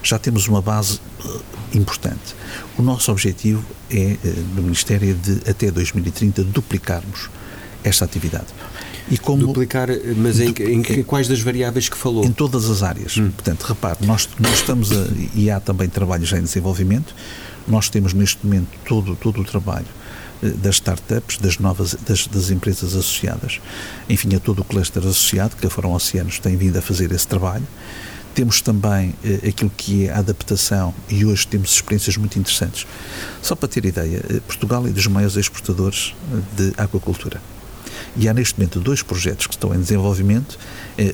já 0.02 0.18
temos 0.18 0.48
uma 0.48 0.62
base 0.62 1.00
uh, 1.24 1.40
importante. 1.74 2.34
O 2.78 2.82
nosso 2.82 3.10
objetivo 3.10 3.64
é, 3.90 4.16
uh, 4.22 4.28
no 4.54 4.62
Ministério, 4.62 5.14
de 5.14 5.50
até 5.50 5.70
2030 5.70 6.44
duplicarmos 6.44 7.28
esta 7.84 8.04
atividade. 8.04 8.46
E 9.10 9.16
como 9.16 9.46
duplicar, 9.46 9.88
mas 10.16 10.38
em, 10.38 10.52
em, 10.58 10.82
em, 10.82 11.02
quais 11.02 11.26
das 11.28 11.40
variáveis 11.40 11.88
que 11.88 11.96
falou? 11.96 12.24
Em 12.24 12.32
todas 12.32 12.68
as 12.68 12.82
áreas. 12.82 13.16
Hum. 13.16 13.30
Portanto, 13.30 13.62
repare, 13.62 13.98
nós, 14.06 14.28
nós 14.38 14.54
estamos 14.54 14.92
a, 14.92 15.06
e 15.34 15.50
há 15.50 15.58
também 15.60 15.88
trabalho 15.88 16.26
já 16.26 16.38
em 16.38 16.42
desenvolvimento. 16.42 17.14
Nós 17.66 17.88
temos 17.88 18.12
neste 18.12 18.44
momento 18.44 18.68
todo 18.86 19.16
todo 19.16 19.40
o 19.40 19.44
trabalho 19.44 19.86
das 20.40 20.76
startups, 20.76 21.38
das 21.38 21.58
novas 21.58 21.94
das, 22.06 22.26
das, 22.26 22.50
empresas 22.50 22.94
associadas, 22.94 23.60
enfim, 24.08 24.34
a 24.36 24.40
todo 24.40 24.60
o 24.60 24.64
cluster 24.64 25.02
associado 25.02 25.56
que 25.56 25.66
a 25.66 25.70
Fórum 25.70 25.92
Oceanos 25.92 26.38
tem 26.38 26.56
vindo 26.56 26.76
a 26.76 26.82
fazer 26.82 27.10
esse 27.12 27.26
trabalho. 27.26 27.66
Temos 28.38 28.60
também 28.60 29.16
eh, 29.24 29.48
aquilo 29.48 29.68
que 29.76 30.06
é 30.06 30.12
a 30.12 30.20
adaptação 30.20 30.94
e 31.08 31.24
hoje 31.24 31.44
temos 31.44 31.72
experiências 31.72 32.16
muito 32.16 32.38
interessantes. 32.38 32.86
Só 33.42 33.56
para 33.56 33.68
ter 33.68 33.84
ideia, 33.84 34.24
eh, 34.30 34.38
Portugal 34.46 34.86
é 34.86 34.90
dos 34.90 35.08
maiores 35.08 35.34
exportadores 35.36 36.14
eh, 36.32 36.36
de 36.56 36.72
aquacultura. 36.76 37.42
E 38.16 38.28
há 38.28 38.32
neste 38.32 38.56
momento 38.56 38.78
dois 38.78 39.02
projetos 39.02 39.48
que 39.48 39.54
estão 39.54 39.74
em 39.74 39.80
desenvolvimento, 39.80 40.56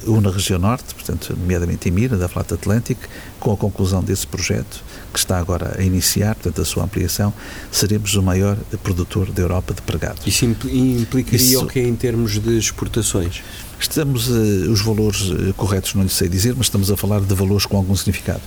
um 0.07 0.21
na 0.21 0.31
região 0.31 0.59
norte, 0.59 0.95
portanto, 0.95 1.35
nomeadamente 1.39 1.89
em 1.89 1.93
Mira, 1.93 2.17
da 2.19 2.29
Flata 2.29 2.57
Atlântica, 2.57 3.09
com 3.41 3.53
a 3.53 3.57
conclusão 3.57 4.03
desse 4.03 4.27
projeto, 4.27 4.85
que 5.11 5.19
está 5.19 5.39
agora 5.39 5.77
a 5.79 5.83
iniciar, 5.83 6.35
portanto, 6.35 6.61
a 6.61 6.65
sua 6.65 6.85
ampliação, 6.85 7.33
seremos 7.73 8.15
o 8.17 8.23
maior 8.23 8.57
produtor 8.83 9.31
da 9.33 9.41
Europa 9.41 9.73
de 9.73 9.81
pregados. 9.81 10.27
Isso 10.27 10.45
implicaria 10.45 11.39
Isso, 11.39 11.65
o 11.65 11.67
que 11.67 11.81
em 11.81 11.97
termos 11.97 12.39
de 12.39 12.59
exportações? 12.59 13.43
Estamos, 13.85 14.29
uh, 14.29 14.73
os 14.73 14.81
valores 14.81 15.29
uh, 15.29 15.53
corretos 15.59 15.95
não 15.95 16.03
lhe 16.03 16.09
sei 16.09 16.27
dizer, 16.27 16.55
mas 16.57 16.67
estamos 16.67 16.91
a 16.91 16.97
falar 16.97 17.21
de 17.21 17.35
valores 17.35 17.67
com 17.67 17.77
algum 17.77 17.95
significado. 17.95 18.41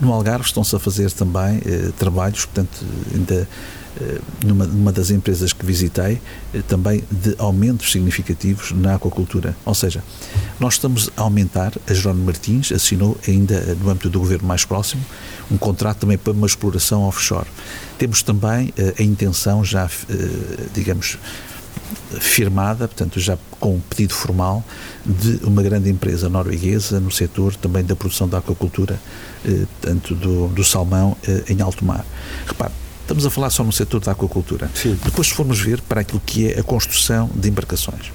No 0.00 0.10
Algarve 0.14 0.46
estão-se 0.46 0.74
a 0.74 0.78
fazer 0.78 1.12
também 1.12 1.58
uh, 1.58 1.92
trabalhos, 1.92 2.46
portanto, 2.46 2.84
ainda 3.14 3.46
numa, 4.46 4.64
numa, 4.64 4.92
das 4.92 5.10
empresas 5.10 5.52
que 5.52 5.66
visitei, 5.66 6.20
também 6.68 7.02
de 7.10 7.34
aumentos 7.36 7.90
significativos 7.90 8.70
na 8.70 8.94
aquacultura. 8.94 9.56
Ou 9.64 9.74
seja, 9.74 10.04
nós 10.60 10.74
estamos 10.74 11.10
a 11.16 11.22
aumentar, 11.22 11.72
a 11.84 11.92
Jerónimo 11.92 12.26
Martins 12.26 12.70
assinou 12.70 13.18
ainda 13.26 13.60
no 13.74 13.90
âmbito 13.90 14.08
do 14.08 14.20
governo 14.20 14.46
mais 14.46 14.64
próximo, 14.64 15.04
um 15.50 15.58
contrato 15.58 15.98
também 15.98 16.16
para 16.16 16.32
uma 16.32 16.46
exploração 16.46 17.02
offshore. 17.02 17.48
Temos 17.98 18.22
também 18.22 18.72
a 18.96 19.02
intenção 19.02 19.64
já, 19.64 19.90
digamos, 20.72 21.18
firmada, 22.20 22.86
portanto, 22.88 23.20
já 23.20 23.38
com 23.58 23.76
um 23.76 23.80
pedido 23.80 24.14
formal 24.14 24.64
de 25.04 25.40
uma 25.44 25.62
grande 25.62 25.90
empresa 25.90 26.28
norueguesa 26.28 27.00
no 27.00 27.10
setor 27.10 27.54
também 27.56 27.84
da 27.84 27.96
produção 27.96 28.28
da 28.28 28.38
aquacultura, 28.38 28.98
eh, 29.44 29.64
tanto 29.80 30.14
do, 30.14 30.48
do 30.48 30.64
salmão 30.64 31.16
eh, 31.26 31.44
em 31.48 31.60
alto 31.60 31.84
mar. 31.84 32.04
Repare, 32.46 32.72
estamos 33.02 33.24
a 33.26 33.30
falar 33.30 33.50
só 33.50 33.64
no 33.64 33.72
setor 33.72 34.00
da 34.00 34.12
aquacultura. 34.12 34.70
Sim. 34.74 34.98
Depois, 35.04 35.28
se 35.28 35.34
formos 35.34 35.60
ver 35.60 35.80
para 35.82 36.00
aquilo 36.00 36.20
que 36.24 36.52
é 36.52 36.60
a 36.60 36.62
construção 36.62 37.30
de 37.34 37.48
embarcações, 37.48 38.12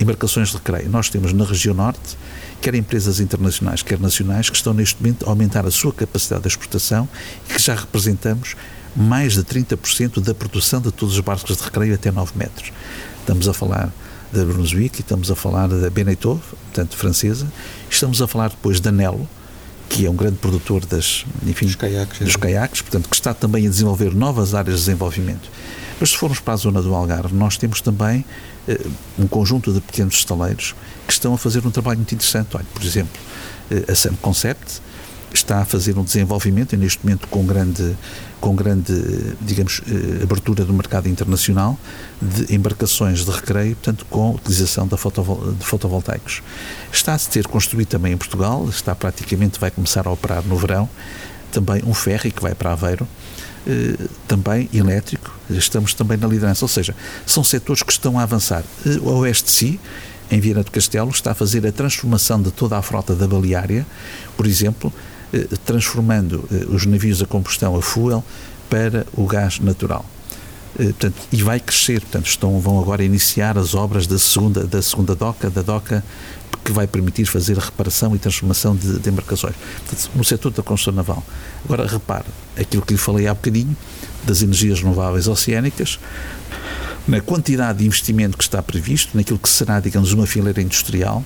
embarcações 0.00 0.48
de 0.48 0.56
recreio, 0.56 0.88
nós 0.90 1.08
temos 1.08 1.32
na 1.32 1.44
região 1.44 1.74
norte 1.74 2.16
quer 2.60 2.74
empresas 2.74 3.20
internacionais, 3.20 3.82
quer 3.82 4.00
nacionais, 4.00 4.50
que 4.50 4.56
estão 4.56 4.72
neste 4.74 5.00
momento 5.00 5.26
a 5.26 5.28
aumentar 5.28 5.66
a 5.66 5.70
sua 5.70 5.92
capacidade 5.92 6.42
de 6.42 6.48
exportação 6.48 7.08
e 7.48 7.54
que 7.54 7.62
já 7.62 7.74
representamos 7.74 8.56
mais 8.96 9.34
de 9.34 9.42
30% 9.42 10.20
da 10.20 10.34
produção 10.34 10.80
de 10.80 10.90
todos 10.90 11.14
os 11.14 11.20
barcos 11.20 11.56
de 11.56 11.62
recreio 11.62 11.94
até 11.94 12.10
9 12.10 12.32
metros. 12.34 12.72
Estamos 13.20 13.48
a 13.48 13.52
falar 13.52 13.92
da 14.32 14.44
Brunswick, 14.44 15.00
estamos 15.00 15.30
a 15.30 15.36
falar 15.36 15.68
da 15.68 15.90
Beneteau, 15.90 16.40
portanto 16.66 16.96
francesa, 16.96 17.46
estamos 17.90 18.20
a 18.22 18.26
falar 18.26 18.50
depois 18.50 18.80
da 18.80 18.90
Nelo, 18.90 19.28
que 19.88 20.06
é 20.06 20.10
um 20.10 20.16
grande 20.16 20.36
produtor 20.36 20.84
das, 20.84 21.24
enfim, 21.46 21.66
dos 21.66 21.76
caiaques, 21.76 22.18
dos 22.18 22.34
é. 22.34 22.38
caiaques, 22.38 22.82
portanto, 22.82 23.08
que 23.08 23.14
está 23.14 23.32
também 23.32 23.66
a 23.66 23.70
desenvolver 23.70 24.14
novas 24.14 24.54
áreas 24.54 24.80
de 24.80 24.86
desenvolvimento. 24.86 25.48
Mas 26.00 26.10
se 26.10 26.16
formos 26.16 26.40
para 26.40 26.54
a 26.54 26.56
zona 26.56 26.82
do 26.82 26.94
Algarve, 26.94 27.34
nós 27.34 27.56
temos 27.56 27.80
também 27.80 28.24
eh, 28.68 28.86
um 29.18 29.26
conjunto 29.26 29.72
de 29.72 29.80
pequenos 29.80 30.14
estaleiros 30.14 30.74
que 31.06 31.12
estão 31.12 31.32
a 31.34 31.38
fazer 31.38 31.66
um 31.66 31.70
trabalho 31.70 31.98
muito 31.98 32.14
interessante. 32.14 32.48
Olha, 32.54 32.66
por 32.74 32.82
exemplo, 32.82 33.18
eh, 33.70 33.84
a 33.90 33.94
Sam 33.94 34.14
Concept 34.20 34.82
está 35.32 35.60
a 35.60 35.64
fazer 35.64 35.98
um 35.98 36.04
desenvolvimento 36.04 36.74
e 36.74 36.76
neste 36.76 37.04
momento 37.04 37.26
com 37.28 37.44
grande 37.44 37.96
com 38.40 38.54
grande, 38.54 38.92
digamos, 39.40 39.80
eh, 39.88 40.22
abertura 40.22 40.64
do 40.64 40.72
mercado 40.72 41.08
internacional 41.08 41.78
de 42.20 42.54
embarcações 42.54 43.24
de 43.24 43.30
recreio, 43.30 43.74
portanto, 43.74 44.06
com 44.08 44.34
utilização 44.34 44.88
fotovol 44.88 45.52
de 45.52 45.64
fotovoltaicos. 45.64 46.42
Está 46.92 47.14
a 47.14 47.18
ser 47.18 47.46
construído 47.48 47.88
também 47.88 48.12
em 48.12 48.16
Portugal, 48.16 48.68
está 48.68 48.94
praticamente, 48.94 49.58
vai 49.58 49.70
começar 49.70 50.06
a 50.06 50.10
operar 50.10 50.44
no 50.44 50.56
verão, 50.56 50.88
também 51.50 51.82
um 51.84 51.94
ferry 51.94 52.30
que 52.30 52.42
vai 52.42 52.54
para 52.54 52.72
Aveiro, 52.72 53.08
eh, 53.66 53.96
também 54.28 54.68
elétrico, 54.72 55.34
estamos 55.50 55.94
também 55.94 56.16
na 56.16 56.28
liderança, 56.28 56.64
ou 56.64 56.68
seja, 56.68 56.94
são 57.24 57.42
setores 57.42 57.82
que 57.82 57.90
estão 57.90 58.18
a 58.18 58.22
avançar. 58.22 58.62
Eh, 58.84 58.98
o 59.00 59.10
Oeste 59.18 59.50
Si, 59.50 59.80
em 60.30 60.38
Viana 60.40 60.62
do 60.62 60.70
Castelo, 60.70 61.10
está 61.10 61.32
a 61.32 61.34
fazer 61.34 61.66
a 61.66 61.72
transformação 61.72 62.40
de 62.40 62.50
toda 62.50 62.76
a 62.76 62.82
frota 62.82 63.14
da 63.14 63.26
baleária, 63.26 63.86
por 64.36 64.46
exemplo, 64.46 64.92
transformando 65.64 66.48
eh, 66.50 66.66
os 66.68 66.86
navios 66.86 67.22
a 67.22 67.26
combustão 67.26 67.76
a 67.76 67.82
fuel 67.82 68.24
para 68.68 69.06
o 69.14 69.26
gás 69.26 69.58
natural. 69.60 70.04
Eh, 70.78 70.84
portanto, 70.84 71.16
e 71.32 71.42
vai 71.42 71.60
crescer, 71.60 72.00
portanto, 72.00 72.26
estão, 72.26 72.60
vão 72.60 72.78
agora 72.78 73.02
iniciar 73.04 73.58
as 73.58 73.74
obras 73.74 74.06
da 74.06 74.18
segunda, 74.18 74.64
da 74.64 74.82
segunda 74.82 75.14
doca, 75.14 75.50
da 75.50 75.62
doca 75.62 76.04
que 76.64 76.72
vai 76.72 76.86
permitir 76.86 77.26
fazer 77.26 77.56
a 77.58 77.62
reparação 77.62 78.14
e 78.16 78.18
transformação 78.18 78.74
de, 78.74 78.98
de 78.98 79.08
embarcações. 79.08 79.54
Portanto, 79.54 80.10
no 80.16 80.24
setor 80.24 80.50
da 80.50 80.62
construção 80.62 80.94
naval. 80.94 81.22
Agora, 81.64 81.86
repare, 81.86 82.26
aquilo 82.58 82.82
que 82.82 82.92
lhe 82.92 82.98
falei 82.98 83.28
há 83.28 83.34
bocadinho, 83.34 83.76
das 84.24 84.42
energias 84.42 84.80
renováveis 84.80 85.28
oceânicas, 85.28 86.00
na 87.06 87.20
quantidade 87.20 87.78
de 87.78 87.86
investimento 87.86 88.36
que 88.36 88.42
está 88.42 88.60
previsto, 88.60 89.16
naquilo 89.16 89.38
que 89.38 89.48
será, 89.48 89.78
digamos, 89.78 90.12
uma 90.12 90.26
fileira 90.26 90.60
industrial, 90.60 91.24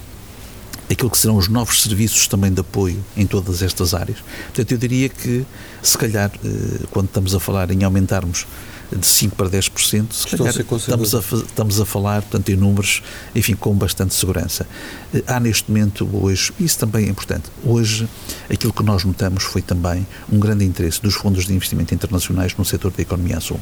aquilo 0.90 1.10
que 1.10 1.18
serão 1.18 1.36
os 1.36 1.48
novos 1.48 1.82
serviços 1.82 2.26
também 2.26 2.52
de 2.52 2.60
apoio 2.60 3.02
em 3.16 3.26
todas 3.26 3.62
estas 3.62 3.94
áreas. 3.94 4.18
Portanto, 4.46 4.72
eu 4.72 4.78
diria 4.78 5.08
que, 5.08 5.46
se 5.82 5.96
calhar, 5.96 6.30
eh, 6.44 6.86
quando 6.90 7.06
estamos 7.06 7.34
a 7.34 7.40
falar 7.40 7.70
em 7.70 7.84
aumentarmos 7.84 8.46
de 8.90 9.06
5% 9.06 9.30
para 9.36 9.48
10%, 9.48 10.12
se 10.12 10.36
calhar 10.36 10.52
estamos 10.58 11.14
a, 11.14 11.18
estamos 11.18 11.80
a 11.80 11.84
falar, 11.84 12.22
portanto, 12.22 12.48
em 12.48 12.56
números, 12.56 13.02
enfim, 13.36 13.54
com 13.54 13.72
bastante 13.72 14.14
segurança. 14.14 14.66
Eh, 15.14 15.22
há 15.28 15.38
neste 15.38 15.70
momento, 15.70 16.08
hoje, 16.12 16.52
isso 16.58 16.78
também 16.78 17.06
é 17.06 17.08
importante, 17.08 17.44
hoje, 17.64 18.08
aquilo 18.52 18.72
que 18.72 18.82
nós 18.82 19.04
notamos 19.04 19.44
foi 19.44 19.62
também 19.62 20.04
um 20.30 20.40
grande 20.40 20.64
interesse 20.64 21.00
dos 21.00 21.14
fundos 21.14 21.46
de 21.46 21.54
investimento 21.54 21.94
internacionais 21.94 22.56
no 22.56 22.64
setor 22.64 22.90
da 22.90 23.02
economia 23.02 23.36
azul. 23.36 23.60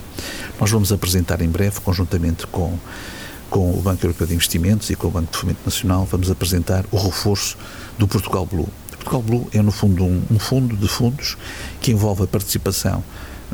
Nós 0.59 0.71
vamos 0.71 0.91
apresentar 0.93 1.43
em 1.43 1.49
breve, 1.49 1.79
conjuntamente 1.81 2.47
com 2.47 2.79
com 3.51 3.71
o 3.71 3.81
Banco 3.81 4.05
Europeu 4.05 4.27
de 4.27 4.35
Investimentos 4.35 4.91
e 4.91 4.95
com 4.95 5.09
o 5.09 5.11
Banco 5.11 5.33
de 5.33 5.39
Fomento 5.39 5.61
Nacional, 5.65 6.07
vamos 6.11 6.31
apresentar 6.31 6.85
o 6.91 6.97
reforço 6.97 7.57
do 7.99 8.07
Portugal 8.07 8.47
Blue. 8.47 8.69
O 8.93 8.97
Portugal 8.97 9.23
Blue 9.23 9.49
é, 9.53 9.63
no 9.63 9.73
fundo, 9.73 10.05
um, 10.05 10.23
um 10.31 10.39
fundo 10.39 10.77
de 10.77 10.89
fundos 10.89 11.37
que 11.81 11.91
envolve 11.93 12.25
a 12.25 12.27
participação 12.27 13.03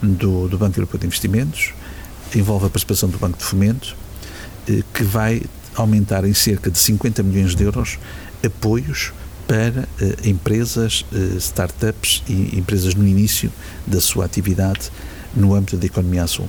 do, 0.03 0.49
do, 0.49 0.59
Banco 0.59 0.79
Europeu 0.79 0.99
de 0.99 1.07
Investimentos, 1.07 1.73
envolve 2.35 2.67
a 2.67 2.69
participação 2.69 3.09
do 3.09 3.19
Banco 3.19 3.39
de 3.39 3.45
Fomento, 3.45 3.97
eh, 4.69 4.83
que 4.93 5.05
vai 5.05 5.43
aumentar 5.77 6.25
em 6.25 6.35
cerca 6.35 6.71
de 6.71 6.79
50 6.79 7.23
milhões 7.23 7.55
de 7.55 7.63
euros 7.63 7.99
apoios 8.45 9.13
para 9.47 9.89
eh, 10.01 10.17
empresas, 10.25 11.05
eh, 11.13 11.37
startups 11.39 12.23
e 12.29 12.59
empresas 12.59 12.95
no 12.95 13.07
início 13.07 13.53
da 13.87 14.01
sua 14.01 14.25
atividade 14.25 14.91
no 15.35 15.55
âmbito 15.55 15.77
da 15.77 15.87
economia 15.87 16.23
azul. 16.23 16.49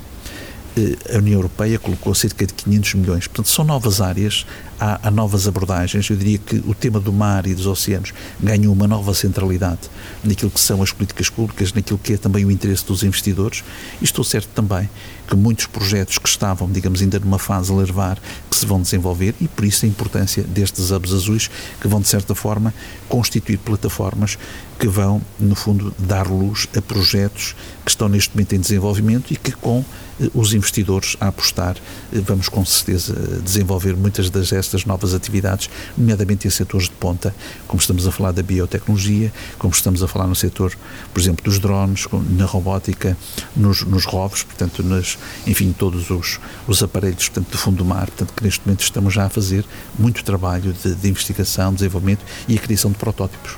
A 1.12 1.18
União 1.18 1.38
Europeia 1.38 1.78
colocou 1.78 2.14
cerca 2.14 2.46
de 2.46 2.52
500 2.52 2.94
milhões. 2.94 3.26
Portanto, 3.26 3.48
são 3.48 3.64
novas 3.64 4.00
áreas, 4.00 4.46
há, 4.78 5.10
novas 5.10 5.46
abordagens. 5.46 6.08
Eu 6.08 6.16
diria 6.16 6.38
que 6.38 6.56
o 6.66 6.74
tema 6.74 7.00
do 7.00 7.12
mar 7.12 7.46
e 7.46 7.54
dos 7.54 7.66
oceanos 7.66 8.12
ganhou 8.40 8.72
uma 8.72 8.86
nova 8.86 9.14
centralidade 9.14 9.80
naquilo 10.22 10.50
que 10.50 10.60
são 10.60 10.82
as 10.82 10.92
políticas 10.92 11.30
públicas, 11.30 11.72
naquilo 11.72 11.98
que 11.98 12.14
é 12.14 12.16
também 12.16 12.44
o 12.44 12.50
interesse 12.50 12.84
dos 12.84 13.02
investidores. 13.02 13.64
E 14.00 14.04
estou 14.04 14.24
certo 14.24 14.48
também 14.54 14.88
que 15.26 15.34
muitos 15.34 15.66
projetos 15.66 16.18
que 16.18 16.28
estavam, 16.28 16.70
digamos, 16.70 17.02
ainda 17.02 17.18
numa 17.18 17.38
fase 17.38 17.72
larvar, 17.72 18.18
que 18.48 18.56
se 18.56 18.64
vão 18.64 18.80
desenvolver 18.80 19.34
e 19.40 19.48
por 19.48 19.64
isso 19.64 19.84
a 19.84 19.88
importância 19.88 20.42
destes 20.42 20.90
hubs 20.90 21.12
azuis 21.12 21.50
que 21.80 21.88
vão, 21.88 22.00
de 22.00 22.08
certa 22.08 22.34
forma, 22.34 22.72
constituir 23.08 23.58
plataformas 23.58 24.38
que 24.78 24.86
vão, 24.86 25.22
no 25.38 25.54
fundo, 25.54 25.94
dar 25.98 26.28
luz 26.28 26.68
a 26.76 26.82
projetos 26.82 27.56
que 27.84 27.90
estão 27.90 28.08
neste 28.08 28.34
momento 28.34 28.54
em 28.54 28.60
desenvolvimento 28.60 29.32
e 29.32 29.36
que, 29.36 29.52
com 29.52 29.84
eh, 30.20 30.28
os 30.34 30.52
investidores 30.52 31.16
a 31.18 31.28
apostar, 31.28 31.76
eh, 32.12 32.20
vamos 32.20 32.48
com 32.48 32.64
certeza 32.64 33.14
desenvolver 33.42 33.96
muitas 33.96 34.28
das 34.28 34.52
estas 34.66 34.84
novas 34.84 35.14
atividades, 35.14 35.70
nomeadamente 35.96 36.46
em 36.46 36.50
setores 36.50 36.88
de 36.88 36.94
ponta, 36.94 37.34
como 37.66 37.80
estamos 37.80 38.06
a 38.06 38.12
falar 38.12 38.32
da 38.32 38.42
biotecnologia, 38.42 39.32
como 39.58 39.72
estamos 39.72 40.02
a 40.02 40.08
falar 40.08 40.26
no 40.26 40.34
setor, 40.34 40.76
por 41.12 41.20
exemplo, 41.20 41.44
dos 41.44 41.58
drones, 41.58 42.06
na 42.30 42.44
robótica, 42.44 43.16
nos, 43.56 43.82
nos 43.82 44.04
portanto, 44.06 44.82
nas, 44.82 45.18
enfim, 45.46 45.74
todos 45.76 46.10
os, 46.10 46.40
os 46.66 46.82
aparelhos 46.82 47.28
portanto, 47.28 47.50
do 47.52 47.58
fundo 47.58 47.76
do 47.78 47.84
mar, 47.84 48.06
portanto, 48.06 48.32
que 48.34 48.44
neste 48.44 48.60
momento 48.66 48.82
estamos 48.82 49.14
já 49.14 49.26
a 49.26 49.28
fazer 49.28 49.64
muito 49.98 50.24
trabalho 50.24 50.72
de, 50.72 50.94
de 50.94 51.08
investigação, 51.08 51.72
desenvolvimento 51.72 52.24
e 52.48 52.56
a 52.56 52.60
criação 52.60 52.90
de 52.90 52.96
protótipos 52.96 53.56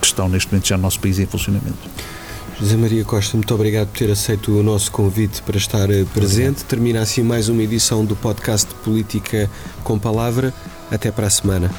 que 0.00 0.06
estão 0.06 0.28
neste 0.28 0.50
momento 0.50 0.66
já 0.66 0.76
no 0.76 0.82
nosso 0.82 0.98
país 1.00 1.18
em 1.18 1.26
funcionamento. 1.26 1.78
José 2.60 2.76
Maria 2.76 3.04
Costa, 3.04 3.36
muito 3.36 3.54
obrigado 3.54 3.88
por 3.88 3.98
ter 3.98 4.10
aceito 4.10 4.58
o 4.58 4.62
nosso 4.62 4.90
convite 4.92 5.42
para 5.42 5.56
estar 5.56 5.90
eh, 5.90 6.04
presente. 6.14 6.64
Termina 6.64 7.00
assim 7.00 7.22
mais 7.22 7.48
uma 7.48 7.62
edição 7.62 8.04
do 8.04 8.14
podcast 8.14 8.72
Política 8.84 9.50
com 9.82 9.98
Palavra. 9.98 10.54
Até 10.90 11.10
para 11.10 11.26
a 11.26 11.30
semana. 11.30 11.70